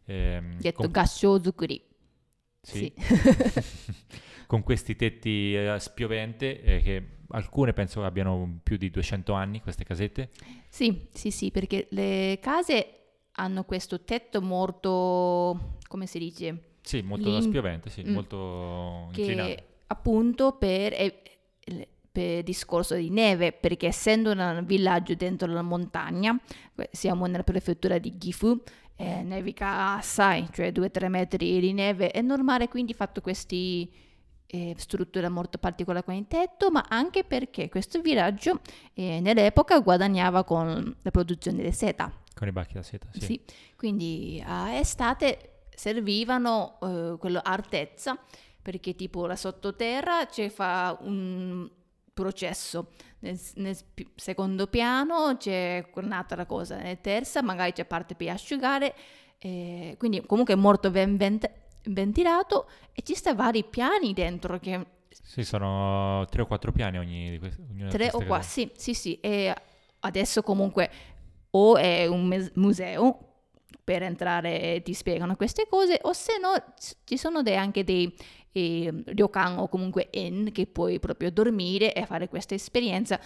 [0.06, 1.82] ehm, Detto con- Gashozukuri.
[2.62, 2.94] sì, Sì.
[4.46, 9.86] con questi tetti eh, spiovente, eh, che alcune penso abbiano più di 200 anni, queste
[9.86, 10.32] casette.
[10.68, 12.99] Sì, sì, sì, perché le case
[13.40, 18.14] hanno questo tetto molto, come si dice, Sì, molto Lin- spiovente, sì, Mm.
[18.14, 19.64] molto che inclinato.
[19.88, 20.94] appunto per,
[22.12, 26.38] per discorso di neve, perché essendo un villaggio dentro la montagna,
[26.92, 28.60] siamo nella prefettura di Gifu,
[28.96, 33.90] eh, nevica assai, cioè 2-3 metri di neve, è normale quindi fatto questi
[34.52, 38.60] eh, strutture molto particolari con il tetto, ma anche perché questo villaggio
[38.96, 42.12] eh, nell'epoca guadagnava con la produzione di seta.
[42.40, 43.20] Con i bacchi da seta, sì.
[43.20, 43.42] Sì,
[43.76, 47.42] quindi a estate servivano eh, quello
[48.62, 51.70] perché tipo la sottoterra ci fa un
[52.14, 53.78] processo nel, nel
[54.16, 58.94] secondo piano c'è un'altra cosa nel terza magari c'è parte per asciugare
[59.38, 61.50] eh, quindi comunque è molto ben vent-
[61.86, 67.30] ventilato e ci sta vari piani dentro che Sì, sono tre o quattro piani ogni
[67.32, 68.50] di di Tre o queste qua, case.
[68.50, 69.20] sì, sì, sì.
[69.20, 69.54] E
[70.02, 70.90] adesso comunque
[71.52, 73.26] o è un mes- museo
[73.84, 76.54] per entrare ti spiegano queste cose, o se no
[77.06, 78.14] ci sono dei- anche dei
[78.52, 83.20] eh, ryokan o comunque inn che puoi proprio dormire e fare questa esperienza.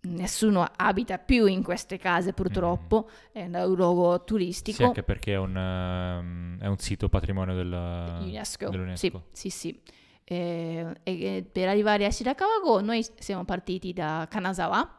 [0.00, 4.76] Nessuno abita più in queste case purtroppo, è un luogo turistico.
[4.76, 8.68] Sì, anche perché è un, ehm, è un sito patrimonio del- UNESCO.
[8.70, 9.24] dell'UNESCO.
[9.32, 9.80] Sì, sì, sì.
[10.24, 14.97] Eh, e, e per arrivare a Shirakawa-go noi siamo partiti da Kanazawa.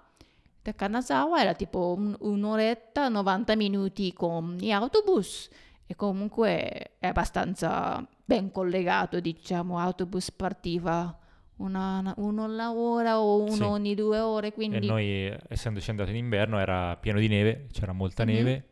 [0.62, 5.50] Da Kanazawa era tipo un- un'oretta, 90 minuti con gli autobus
[5.86, 11.18] e comunque è abbastanza ben collegato, diciamo, autobus partiva
[11.58, 13.64] una, uno alla ora o uno Sì.
[13.64, 17.92] ogni due ore, E quindi noi, essendoci andati in inverno, era pieno di neve, c'era
[17.94, 18.30] molta Mhm.
[18.30, 18.64] neve,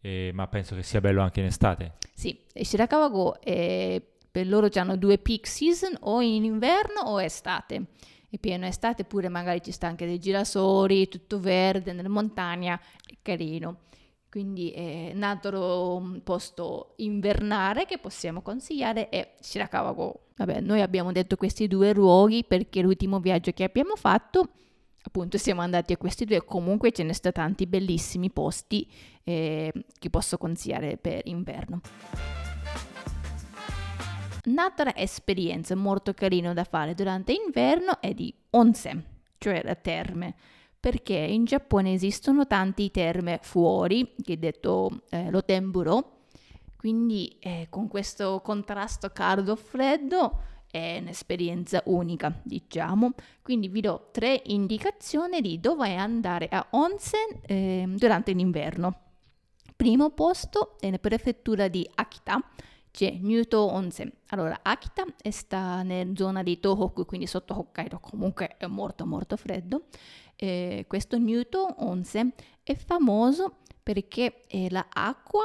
[0.00, 1.94] e- ma penso che sia bello anche in estate.
[2.14, 7.86] Sì, e Shirakawa-go è- per loro hanno due peak season, o in inverno o estate.
[8.36, 13.16] E pieno estate pure magari ci sta anche dei girasoli, tutto verde, nella montagna, è
[13.22, 13.84] carino.
[14.28, 20.26] Quindi è un altro posto invernale che possiamo consigliare è Shirakawa-go.
[20.36, 24.50] Vabbè, noi abbiamo detto questi due luoghi perché l'ultimo viaggio che abbiamo fatto,
[25.00, 28.86] appunto siamo andati a questi due, comunque ce ne sta tanti bellissimi posti
[29.24, 31.80] eh, che posso consigliare per inverno.
[34.46, 39.04] Un'altra esperienza molto carina da fare durante l'inverno è di onsen,
[39.38, 40.34] cioè le terme,
[40.78, 46.20] perché in Giappone esistono tanti terme fuori, che è detto eh, l'otemburo,
[46.76, 50.38] quindi eh, con questo contrasto caldo-freddo
[50.70, 53.14] è un'esperienza unica, diciamo.
[53.42, 59.00] Quindi vi do tre indicazioni di dove andare a onsen eh, durante l'inverno.
[59.74, 62.40] Primo posto è la prefettura di Akita,
[63.04, 64.10] Nyuto Onsen.
[64.28, 69.84] Allora, Akita sta nella zona di Tohoku, quindi sotto Hokkaido, comunque è molto molto freddo.
[70.34, 72.32] Eh, questo Nyuto Onsen
[72.62, 75.44] è famoso perché eh, l'acqua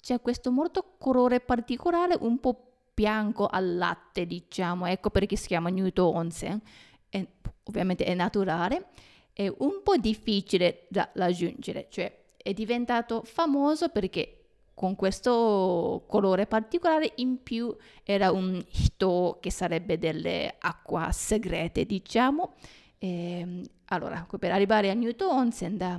[0.00, 5.70] c'è questo molto colore particolare, un po' bianco al latte, diciamo, ecco perché si chiama
[5.70, 6.60] Nyuto Onsen.
[7.08, 7.26] È-
[7.64, 8.88] ovviamente è naturale,
[9.32, 14.39] è un po' difficile da raggiungere, cioè è diventato famoso perché
[14.80, 22.54] con questo colore particolare in più era un hito che sarebbe delle acqua segrete diciamo
[23.02, 25.98] Ehm, allora per arrivare a Newton Onsen da,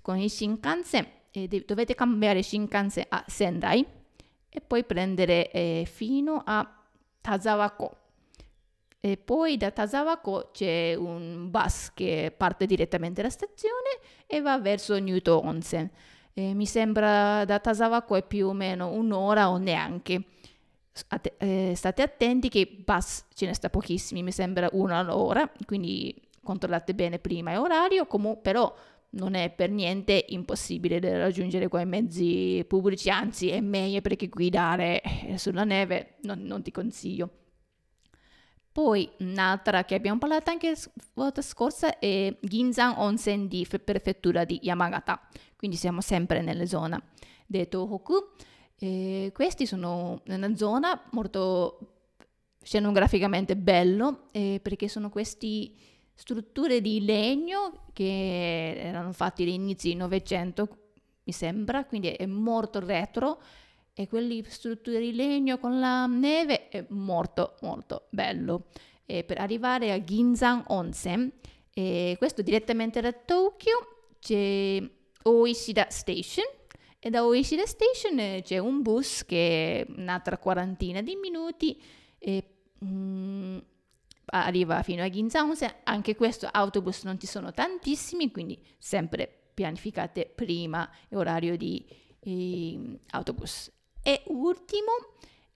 [0.00, 3.86] con il Shinkansen eh, dovete cambiare Shinkansen a Sendai
[4.48, 6.66] e poi prendere eh, fino a
[7.20, 7.96] Tazawako
[8.98, 14.98] e poi da Tazawako c'è un bus che parte direttamente dalla stazione e va verso
[14.98, 15.90] Newton Onsen.
[16.34, 20.22] Eh, mi sembra da Tazawako è più o meno un'ora o neanche.
[21.08, 26.14] Att- eh, state attenti che bus ce ne sta pochissimi, mi sembra una all'ora, quindi
[26.42, 28.72] controllate bene prima e orario, comu- però
[29.10, 35.00] non è per niente impossibile raggiungere con i mezzi pubblici, anzi è meglio perché guidare
[35.02, 37.30] eh, sulla neve non, non ti consiglio.
[38.72, 40.76] Poi un'altra che abbiamo parlato anche la
[41.14, 45.20] volta scorsa è Ginzan Onsen di fe- prefettura di Yamagata,
[45.56, 47.02] quindi siamo sempre nella zona
[47.46, 48.14] di Tohoku.
[48.78, 51.96] Questi sono una zona molto
[52.62, 55.72] scenograficamente bello eh, perché sono queste
[56.14, 60.68] strutture di legno che erano fatte all'inizio del Novecento,
[61.24, 63.42] mi sembra, quindi è molto retro.
[64.00, 68.68] E quelle strutture di legno con la neve è molto molto bello.
[69.04, 71.30] E per arrivare a Ginzan Onsen,
[72.16, 74.82] questo direttamente da Tokyo, c'è
[75.24, 76.46] Oishida Station
[76.98, 81.78] e da Oishida Station c'è un bus che un'altra quarantina di minuti
[82.18, 82.44] e
[82.82, 83.58] mm,
[84.26, 85.74] arriva fino a Ginza Onsen.
[85.84, 91.84] Anche questo autobus non ci sono tantissimi, quindi sempre pianificate prima l'orario di
[92.20, 93.70] eh, autobus.
[94.02, 94.90] E ultimo,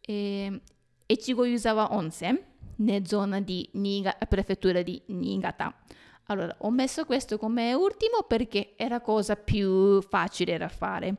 [0.01, 0.61] eh,
[1.07, 2.43] Echigo Yuzawa Onsen,
[2.77, 5.75] nella zona di Niga, prefettura di Niigata.
[6.27, 11.17] Allora, ho messo questo come ultimo perché era cosa più facile da fare.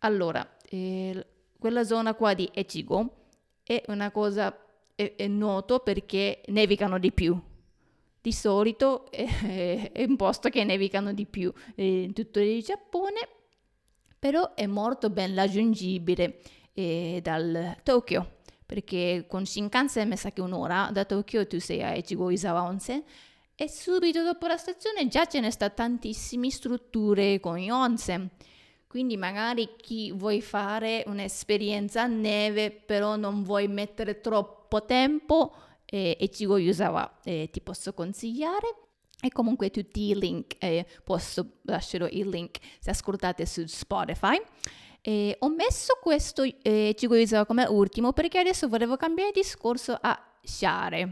[0.00, 1.26] Allora, eh,
[1.58, 3.26] quella zona qua di Echigo
[3.62, 4.54] è una cosa
[4.94, 7.40] è, è noto perché nevicano di più.
[8.20, 13.28] Di solito è, è un posto che nevicano di più in tutto il Giappone,
[14.18, 16.40] però è molto ben raggiungibile
[16.72, 18.36] eh, dal Tokyo
[18.68, 23.02] perché con Shinkansen mi sa che un'ora da Tokyo tu sei a Echigo Isawa Onsen
[23.54, 28.28] e subito dopo la stazione già ce ne sta tantissime strutture con gli onsen.
[28.86, 35.54] Quindi magari chi vuoi fare un'esperienza a neve però non vuoi mettere troppo tempo
[35.86, 38.87] eh, Echigo Yuzawa eh, ti posso consigliare.
[39.20, 44.40] E comunque tutti i link, eh, posso lasciare il link se ascoltate su Spotify.
[45.00, 50.20] E ho messo questo eh, Chigo Yuzawa come ultimo perché adesso volevo cambiare discorso a
[50.42, 51.10] sciare.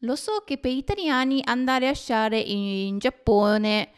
[0.00, 3.90] Lo so che per gli italiani andare a sciare in Giappone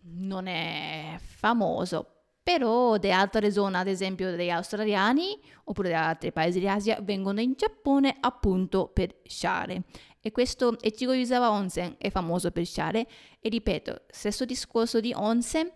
[0.00, 2.06] non è famoso,
[2.42, 7.40] però da altre zone, ad esempio degli australiani oppure da altri paesi di Asia, vengono
[7.40, 9.82] in Giappone appunto per sciare.
[10.28, 13.06] E questo Echigo Yuzawa Onsen è famoso per sciare
[13.40, 15.72] e ripeto, stesso discorso di onsen,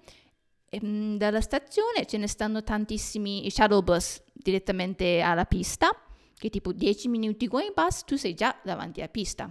[0.69, 5.89] ehm, dalla stazione ce ne stanno tantissimi shuttle bus direttamente alla pista,
[6.37, 9.51] che tipo 10 minuti con bus tu sei già davanti alla pista.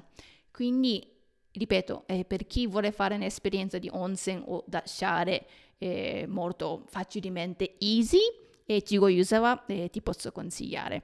[0.52, 1.04] Quindi,
[1.52, 5.48] ripeto, eh, per chi vuole fare un'esperienza di onsen o da sciare
[5.80, 8.20] eh, molto facilmente easy,
[8.66, 11.04] e Chigo Yuzawa eh, ti posso consigliare.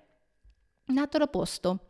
[0.89, 1.86] Un altro posto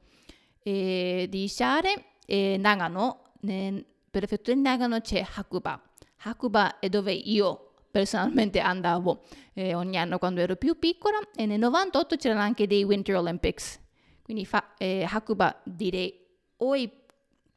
[0.68, 5.82] eh, di sciare è Nagano, nel prefettura di Nagano c'è Hakuba.
[6.24, 11.60] Hakuba è dove io personalmente andavo eh, ogni anno quando ero più piccola e nel
[11.60, 13.80] 98 c'erano anche dei Winter Olympics.
[14.22, 16.14] Quindi fa, eh, Hakuba direi
[16.58, 16.92] o il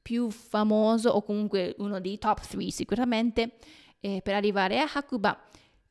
[0.01, 3.55] più famoso o comunque uno dei top 3 sicuramente.
[3.99, 5.37] Eh, per arrivare a Hakuba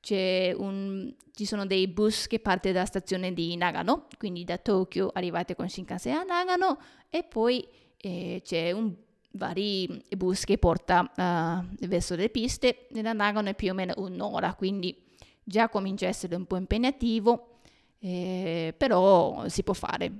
[0.07, 5.55] un, ci sono dei bus che partono dalla stazione di Nagano, quindi da Tokyo arrivate
[5.55, 8.93] con Shinkansen a Nagano e poi eh, c'è un
[9.31, 14.53] vari bus che porta uh, verso le piste, da Nagano è più o meno un'ora,
[14.55, 14.95] quindi
[15.43, 17.59] già comincia a essere un po' impegnativo,
[17.99, 20.11] eh, però si può fare.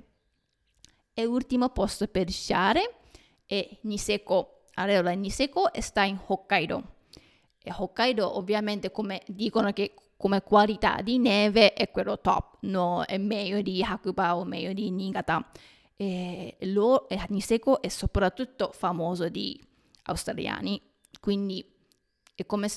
[1.12, 2.96] E ultimo posto per sciare
[3.46, 4.62] è Niseko.
[4.74, 6.98] Allora, Niseko sta in Hokkaido
[7.62, 13.04] e Hokkaido ovviamente come dicono che come qualità di neve è quello top, no?
[13.04, 15.50] è meglio di Hakuba o meglio di Niigata.
[15.96, 19.58] E lo, e Niseko è soprattutto famoso di
[20.04, 20.80] australiani,
[21.20, 21.64] quindi
[22.34, 22.68] è come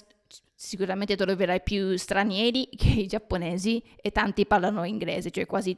[0.55, 5.77] sicuramente troverai più stranieri che i giapponesi e tanti parlano inglese, cioè quasi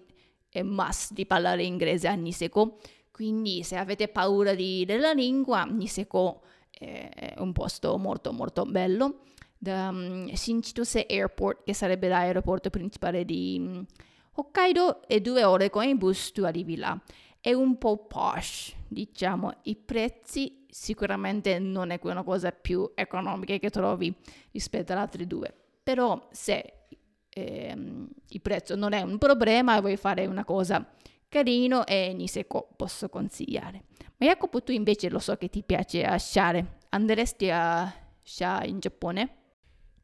[0.49, 2.77] è must di parlare inglese a Niseko.
[3.09, 6.41] Quindi se avete paura di, della lingua, Niseko
[6.77, 9.21] è un posto molto molto bello.
[9.57, 13.85] Da um, Shinchitose Airport, che sarebbe l'aeroporto principale di um,
[14.33, 16.99] Hokkaido, e due ore con il bus tu arrivi là.
[17.39, 23.69] È un po' posh, diciamo, i prezzi sicuramente non è una cosa più economica che
[23.69, 24.13] trovi
[24.51, 25.53] rispetto alle altre due.
[25.81, 26.87] Però se
[27.29, 30.85] ehm, il prezzo non è un problema e vuoi fare una cosa
[31.29, 33.83] carino e Niseko posso consigliare.
[34.17, 36.77] Ma Jacopo, tu invece lo so che ti piace sciare.
[36.89, 39.37] Andresti a sciare in Giappone?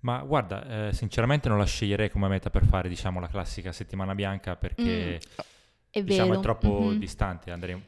[0.02, 4.16] Ma guarda, eh, sinceramente non la sceglierei come meta per fare, diciamo, la classica settimana
[4.16, 5.44] bianca perché mm,
[5.90, 7.00] è, diciamo, è troppo mm-hmm.
[7.00, 7.52] distante.
[7.52, 7.82] Andrei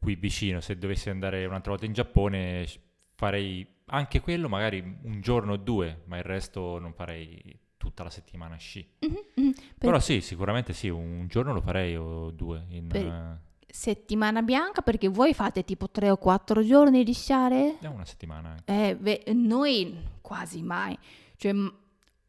[0.00, 0.60] qui vicino.
[0.60, 2.66] Se dovessi andare un'altra volta in Giappone
[3.14, 8.10] farei anche quello, magari un giorno o due, ma il resto non farei tutta la
[8.10, 8.88] settimana sci.
[9.04, 9.52] Mm-hmm, mm-hmm.
[9.78, 12.88] Però sì, sicuramente sì, un giorno lo farei o due in...
[12.88, 13.04] Per...
[13.04, 17.78] Uh, settimana bianca perché voi fate tipo tre o quattro giorni di sciare?
[17.80, 18.54] È una settimana.
[18.66, 20.96] Eh, beh, noi quasi mai.
[21.36, 21.52] Cioè,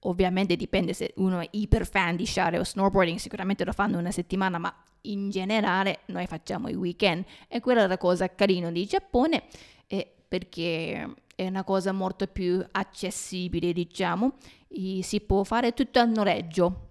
[0.05, 4.11] ovviamente dipende se uno è iper fan di sciare o snowboarding, sicuramente lo fanno una
[4.11, 7.25] settimana, ma in generale noi facciamo i weekend.
[7.49, 9.43] E quella è la cosa carina di Giappone,
[9.87, 14.33] eh, perché è una cosa molto più accessibile, diciamo.
[14.75, 16.89] i- si può fare tutto a noleggio.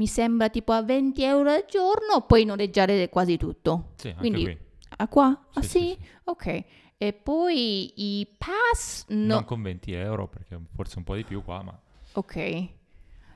[0.00, 3.90] Mi sembra tipo a 20 euro al giorno, puoi noleggiare quasi tutto.
[3.96, 4.58] Sì, anche Quindi- qui.
[4.96, 5.46] Ah, qua?
[5.52, 5.78] Ah, Sì, sì?
[5.78, 6.08] sì, sì.
[6.24, 6.64] Ok.
[6.96, 9.34] E poi i pass, no.
[9.34, 11.78] Non con 20 euro, perché forse un po' di più qua, ma
[12.12, 12.68] Ok.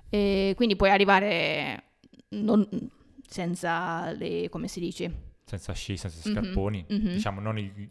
[0.09, 1.83] E quindi puoi arrivare
[2.31, 2.67] non-
[3.29, 5.33] senza le, come si dice?
[5.45, 6.87] senza sci, senza Mhm, scarponi.
[6.89, 7.09] mhm.
[7.13, 7.89] Diciamo, non il-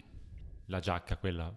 [0.65, 1.53] la giacca, quella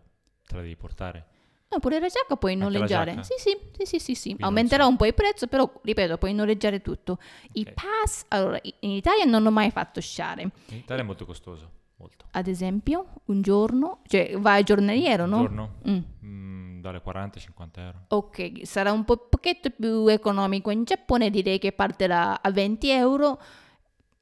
[0.46, 1.26] te la devi portare.
[1.68, 3.22] No, pure la giacca puoi noleggiare.
[3.22, 7.18] Sì, sì, sì, sì, sì, Aumenterà un po' il prezzo, però, ripeto, puoi noleggiare tutto.
[7.52, 10.42] I pass, allora, in Italia non ho mai fatto sciare.
[10.42, 12.26] In Italia è molto costoso, molto.
[12.30, 15.36] Ad esempio, un giorno, cioè vai giornaliero, Un no?
[15.38, 15.98] giorno Mm.
[16.24, 17.98] mm, dalle 40 ai 50 euro.
[18.08, 23.40] Ok, sarà un po' pochetto più economico in Giappone, direi che partirà a 20 euro.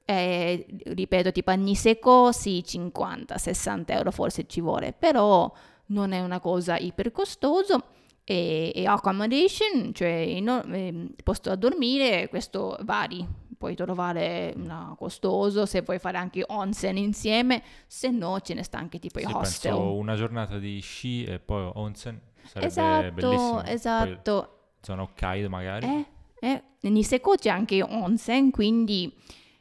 [0.07, 5.51] Ripeto, tipo a Niseko sì, 50, 60 euro forse ci vuole, però
[5.87, 7.85] non è una cosa iper costoso.
[8.27, 13.27] E, e accommodation, cioè no- ehm, posto a dormire, questo vari.
[13.59, 18.79] Puoi trovare una costoso se vuoi fare anche onsen insieme, se no ce ne sta
[18.79, 19.73] anche tipo i Sì, hostel.
[19.73, 23.63] penso una giornata di sci e poi onsen sarebbe esatto, bellissimo.
[23.65, 24.41] esatto.
[24.41, 24.49] Poi
[24.81, 25.87] zona Hokkaido magari.
[25.87, 26.07] Eh,
[26.41, 29.15] eh, Niseko c'è anche onsen, quindi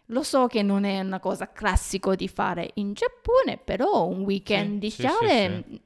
[0.07, 4.73] lo so che non è una cosa classico di fare in Giappone, però un weekend
[4.73, 5.81] Sì, di sì, sciare, sì,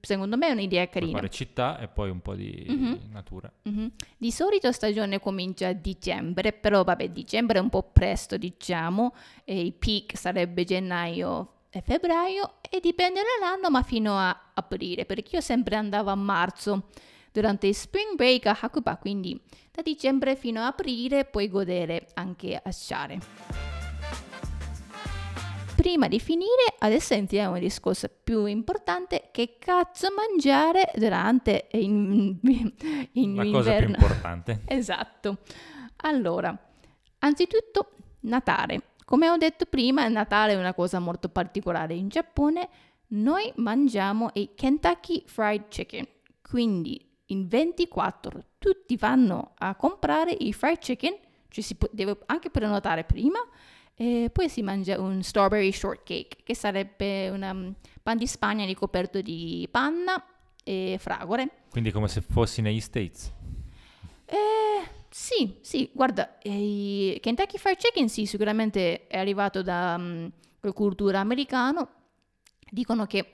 [0.00, 1.12] secondo me è un'idea carina.
[1.18, 3.10] fare città e poi un po' di Mhm.
[3.12, 3.52] natura.
[3.62, 3.92] Mhm.
[4.16, 9.60] Di solito stagione comincia a dicembre, però vabbè, dicembre è un po' presto, diciamo, e
[9.60, 15.42] il peak sarebbe gennaio e febbraio, e dipende dall'anno, ma fino a aprile, perché io
[15.42, 16.88] sempre andavo a marzo
[17.30, 19.40] durante il spring break a Hakuba, quindi
[19.70, 23.18] da dicembre fino a aprile puoi godere anche a sciare.
[25.76, 32.38] Prima di finire, adesso entriamo nel discorso più importante, che cazzo mangiare durante in,
[33.12, 34.62] in La cosa più importante.
[34.64, 35.40] Esatto.
[35.96, 36.58] Allora,
[37.18, 38.92] anzitutto Natale.
[39.04, 42.66] Come ho detto prima, Natale è una cosa molto particolare in Giappone.
[43.08, 46.06] Noi mangiamo il Kentucky Fried Chicken.
[46.40, 51.14] Quindi in 24 tutti vanno a comprare il fried chicken,
[51.48, 53.38] ci si può- deve anche prenotare prima,
[53.94, 57.74] e poi si mangia un strawberry shortcake, che sarebbe un
[58.06, 60.24] pan di Spagna ricoperto di panna
[60.62, 61.62] e fragole.
[61.68, 63.32] Quindi come se fossi negli States.
[64.24, 69.98] Eh, sì, sì, guarda, eh, Kentucky Fried Chicken sì, sicuramente è arrivato da
[70.60, 71.84] la cultura americana.
[72.70, 73.32] Dicono che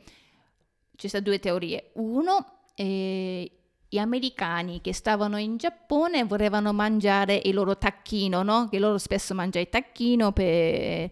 [0.96, 1.90] ci sono due teorie.
[1.96, 3.50] Uno, eh,
[3.90, 8.68] gli americani che stavano in Giappone volevano mangiare il loro tacchino, no?
[8.70, 11.10] Che loro spesso mangiano il tacchino per eh,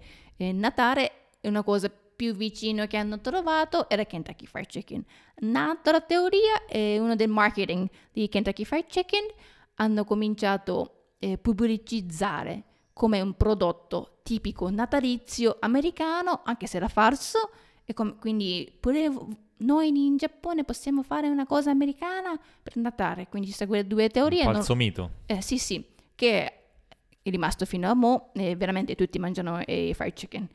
[0.52, 1.90] Natale, è una cosa
[2.20, 5.02] più vicino che hanno trovato era Kentucky Fried Chicken.
[5.40, 9.24] Un'altra teoria è uno del marketing di Kentucky Fried Chicken,
[9.76, 17.52] hanno cominciato a pubblicizzare come un prodotto tipico natalizio americano, anche se era falso,
[17.86, 19.10] e com- quindi pure
[19.56, 24.10] noi in Giappone possiamo fare una cosa americana per Natale, quindi ci sono quelle due
[24.10, 24.40] teorie.
[24.40, 25.10] Un non- falso mito.
[25.24, 25.82] eh, sì, sì,
[26.14, 26.44] che
[27.22, 30.46] è rimasto fino a mo', e veramente tutti mangiano i fried chicken.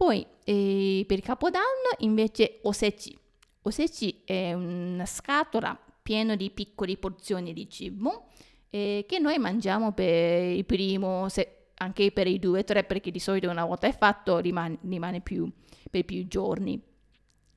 [0.00, 3.14] Poi eh, per Capodanno invece osechi.
[3.60, 8.28] Osechi è una scatola piena di piccole porzioni di cibo
[8.70, 13.18] eh, che noi mangiamo per il primo, se- anche per i due, tre, perché di
[13.18, 15.52] solito una volta è fatto rimane, rimane più,
[15.90, 16.82] per più giorni.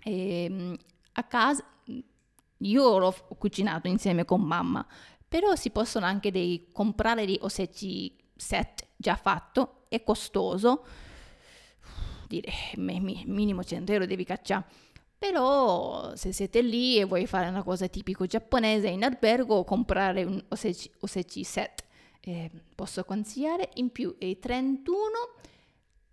[0.04, 0.76] Ehm,
[1.14, 1.64] a casa
[2.58, 4.86] io l'ho cucinato insieme con mamma,
[5.26, 10.84] però si possono anche dei, comprare dei osechi set già fatto, è costoso,
[12.78, 14.66] mi- mi- minimo 100 euro devi cacciare.
[15.18, 20.44] Però se siete lì e vuoi fare una cosa tipico giapponese in albergo, comprare un
[20.50, 21.84] osechi, osechi set.
[22.20, 25.10] Eh, posso consigliare in più è 31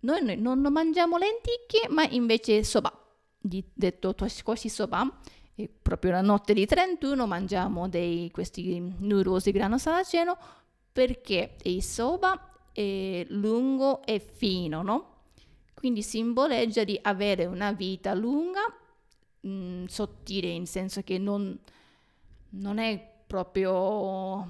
[0.01, 2.91] noi, noi non mangiamo lenticchie ma invece soba
[3.37, 5.19] di- detto toshikoshi soba
[5.55, 10.37] e proprio la notte di 31 mangiamo dei, questi di grano saraceno
[10.91, 15.10] perché il soba è lungo e fino no?
[15.81, 18.61] Quindi simboleggia di avere una vita lunga
[19.39, 21.59] mh, sottile in senso che non,
[22.49, 24.43] non è proprio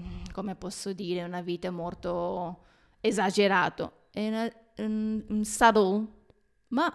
[0.00, 2.64] mm, come posso dire una vita molto
[3.00, 4.06] esagerato.
[4.10, 6.04] È una- un, un subtle
[6.70, 6.92] ma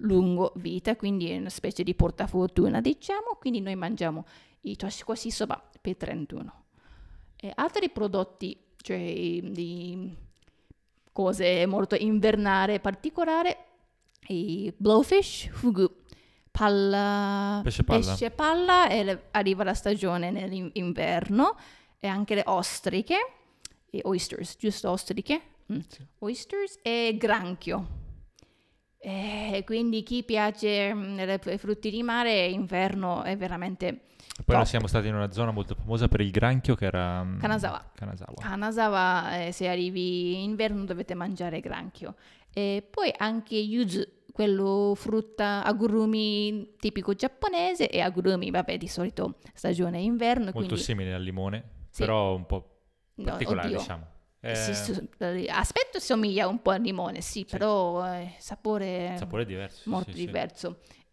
[0.00, 3.38] lungo vita quindi è una specie di portafortuna diciamo.
[3.40, 4.26] Quindi noi mangiamo
[4.60, 6.64] i toshikoshi soba per 31
[7.36, 10.24] e altri prodotti cioè di
[11.16, 13.56] cose molto invernare particolare
[14.28, 15.88] i blowfish fugu
[16.50, 17.98] palla, Pesce palla.
[18.00, 21.56] pesce palla e le- arriva la stagione nell'inverno
[21.98, 23.16] e anche le ostriche,
[23.90, 25.40] e oysters, giusto ostriche?
[25.72, 25.78] Mm.
[25.88, 26.06] Sì.
[26.20, 28.04] Oysters e granchio.
[28.98, 34.00] E quindi chi piace mm, le f- frutti di mare, inverno è veramente
[34.44, 37.24] Poi siamo stati in una zona molto famosa per il granchio che era...
[37.24, 37.90] mm, Kanazawa.
[37.94, 38.34] Kanazawa.
[38.38, 42.14] Kanazawa, eh, se arrivi in inverno dovete mangiare granchio.
[42.52, 50.00] E poi anche yuzu, quello frutta agurumi tipico giapponese e agurumi, vabbè, di solito stagione
[50.00, 52.02] inverno, Molto quindi simile al limone, Sì.
[52.02, 52.80] però un po'
[53.14, 53.78] no, particolare, oddio.
[53.78, 54.06] diciamo.
[54.40, 59.42] Eh, Sì, sì, eh, aspetto somiglia un po' al limone, sì, però eh, sapore, sapore
[59.42, 59.82] è diverso.
[59.82, 60.24] sì, molto sì, sì.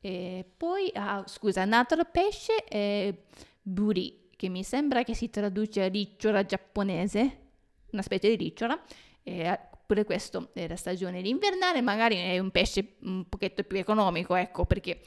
[0.06, 3.16] E poi, ah, scusa, un altro pesce è
[3.62, 7.38] buri, che mi sembra che si traduce a ricciola giapponese,
[7.92, 8.78] una specie di ricciola.
[9.24, 13.78] E ah, pure questo è la stagione invernale, magari è un pesce un pochetto più
[13.78, 15.02] economico, ecco, perché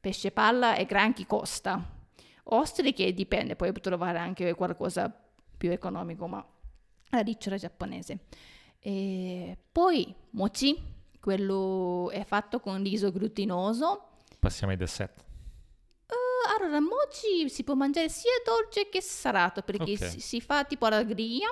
[0.00, 1.96] pesce palla e granchi costa.
[2.44, 5.14] Ostriche dipende, puoi trovare anche qualcosa
[5.58, 6.42] più economico, ma
[7.10, 8.20] la ricciola giapponese.
[8.80, 10.74] E poi mochi,
[11.20, 14.04] quello è fatto con riso glutinoso.
[14.38, 15.24] Passiamo ai dessert.
[16.06, 20.08] Eh, allora, mochi si può mangiare sia dolce che salato perché Ok.
[20.10, 21.48] si, si fa tipo alla griglia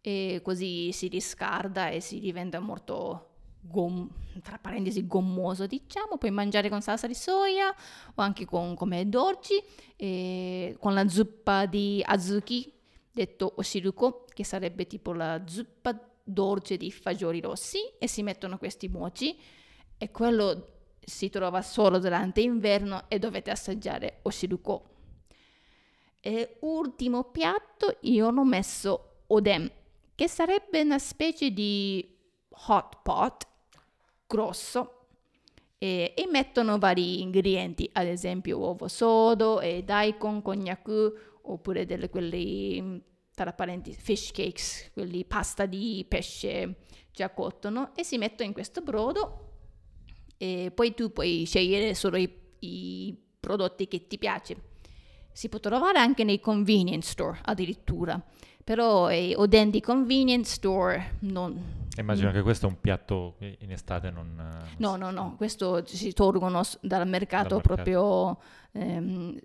[0.00, 3.26] e così si riscalda e si diventa molto
[3.60, 4.08] gom-
[4.42, 7.74] tra parentesi gommoso diciamo puoi mangiare con salsa di soia
[8.14, 9.60] o anche con come dolci
[9.96, 12.72] e con la zuppa di azuki
[13.10, 18.86] detto oshiruko che sarebbe tipo la zuppa dolce di fagioli rossi e si mettono questi
[18.86, 19.36] mochi
[19.98, 20.77] e quello
[21.08, 24.84] si trova solo durante inverno e dovete assaggiare oshiruko.
[26.20, 29.70] E ultimo piatto io l'ho messo oden,
[30.14, 32.16] che sarebbe una specie di
[32.66, 33.46] hot pot
[34.26, 35.06] grosso
[35.78, 40.88] e, e mettono vari ingredienti, ad esempio uovo sodo e daikon, cognac
[41.42, 43.02] oppure delle quelli
[43.32, 46.78] tra parentesi fish cakes, quelli pasta di pesce
[47.12, 47.92] già cotto, no?
[47.94, 49.47] E si mettono in questo brodo
[50.38, 54.56] e poi tu puoi scegliere solo i, i prodotti che ti piace.
[55.32, 58.20] Si può trovare anche nei convenience store addirittura,
[58.64, 61.76] però i oden di convenience store non...
[61.98, 64.38] Immagino che questo è un piatto che in estate non...
[64.38, 67.74] eh, No, no, no, questo si tolgono dal mercato, Dal mercato.
[67.74, 68.40] proprio
[68.72, 69.38] ehm,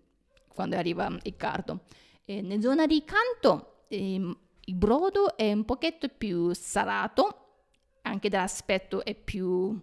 [0.53, 1.81] quando arriva il cardo.
[2.25, 7.37] E nella zona di canto ehm, il brodo è un pochetto più salato,
[8.03, 9.79] anche dall'aspetto è più,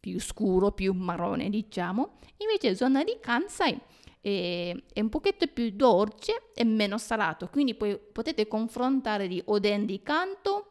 [0.00, 2.18] più scuro, più marrone, diciamo.
[2.38, 3.78] Invece zona di Kansai
[4.20, 10.02] è, un pochetto più dolce e meno salato, quindi poi potete confrontare di oden di
[10.02, 10.66] Kanto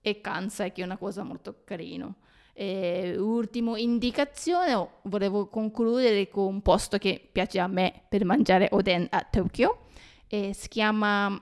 [0.00, 2.12] e Kansai, che è una cosa molto carina.
[2.54, 8.68] E ultimo indicazione, oh, volevo concludere con un posto che piace a me per mangiare
[8.72, 9.86] oden a Tokyo,
[10.26, 11.40] e si chiama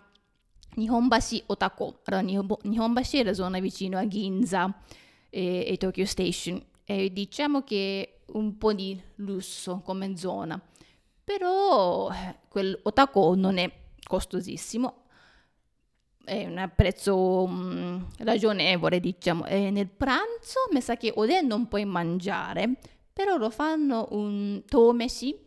[0.74, 2.00] Nihonbashi Otako.
[2.04, 2.22] Allora,
[2.62, 4.82] Nihonbashi è la zona vicino a Ginza
[5.28, 6.62] e, e Tokyo Station.
[6.90, 10.60] E diciamo che un po' di lusso come zona,
[11.22, 13.72] però eh, quel Otako non è
[14.02, 15.04] costosissimo,
[16.24, 19.46] è un prezzo mm, ragionevole, diciamo.
[19.46, 22.78] E nel pranzo mi sa che oden non puoi mangiare,
[23.12, 25.38] però lo fanno un tomeshi,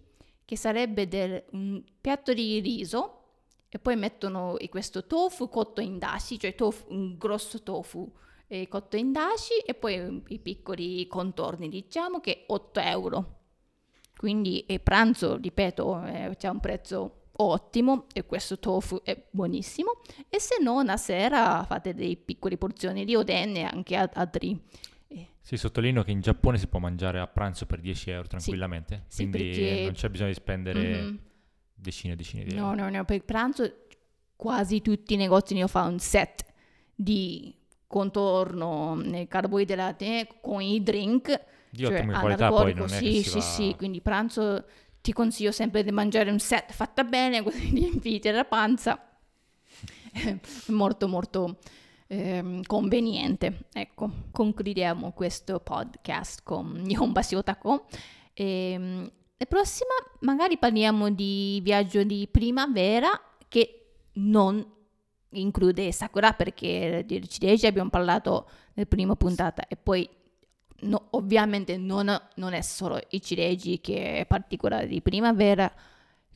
[0.46, 3.20] che sarebbe del- un piatto di riso,
[3.68, 8.10] e poi mettono questo tofu cotto in dashi, cioè tofu- un grosso tofu
[8.54, 13.40] eh, cotto in dashi, e poi i piccoli contorni, diciamo che 8 euro.
[14.16, 20.00] Quindi il pranzo, ripeto, eh, c'è un prezzo ottimo e questo tofu è buonissimo.
[20.30, 24.58] E se no, una sera fate dei piccoli porzioni di oden e anche a- altri.
[25.08, 29.06] eh, Sì, sottolineo che in Giappone si può mangiare a pranzo per 10 euro tranquillamente,
[29.08, 31.20] Sì, quindi perché- non c'è bisogno di spendere mhm.
[31.74, 32.84] decine e decine di No, euro.
[32.84, 33.74] no, no, per il pranzo
[34.36, 36.46] quasi tutti i negozi ne fanno un set
[36.96, 37.54] di
[37.94, 41.40] contorno, eh, carboidrati con i drink.
[41.70, 43.42] Di cioè ottima qualità poi non è sì, sì, va...
[43.42, 44.66] sì, quindi pranzo
[45.00, 49.00] ti consiglio sempre di mangiare un set fatta bene, così riempite la panza.
[50.70, 51.60] molto, molto
[52.08, 53.66] ehm, conveniente.
[53.72, 57.86] Ecco, concludiamo questo podcast con Nihonbashi Otako.
[58.34, 63.10] Ehm, la prossima magari parliamo di viaggio di primavera
[63.48, 64.66] che non
[65.34, 70.08] include Sakura perché di ciliegie abbiamo parlato nel primo puntata e poi
[70.82, 75.72] no, ovviamente non, non è solo i ciliegie che è particolare di primavera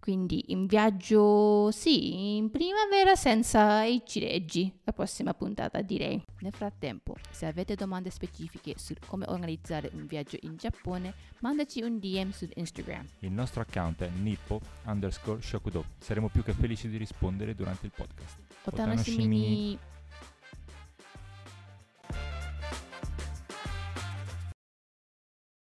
[0.07, 6.23] Quindi in viaggio, sì, in primavera senza i cireggi, la prossima puntata direi.
[6.39, 11.99] Nel frattempo, se avete domande specifiche su come organizzare un viaggio in Giappone, mandaci un
[11.99, 13.05] DM su Instagram.
[13.19, 15.83] Il nostro account è nippo underscore shokudo.
[15.97, 18.46] Saremo più che felici di rispondere durante il podcast.
[18.67, 19.79] お楽しみに。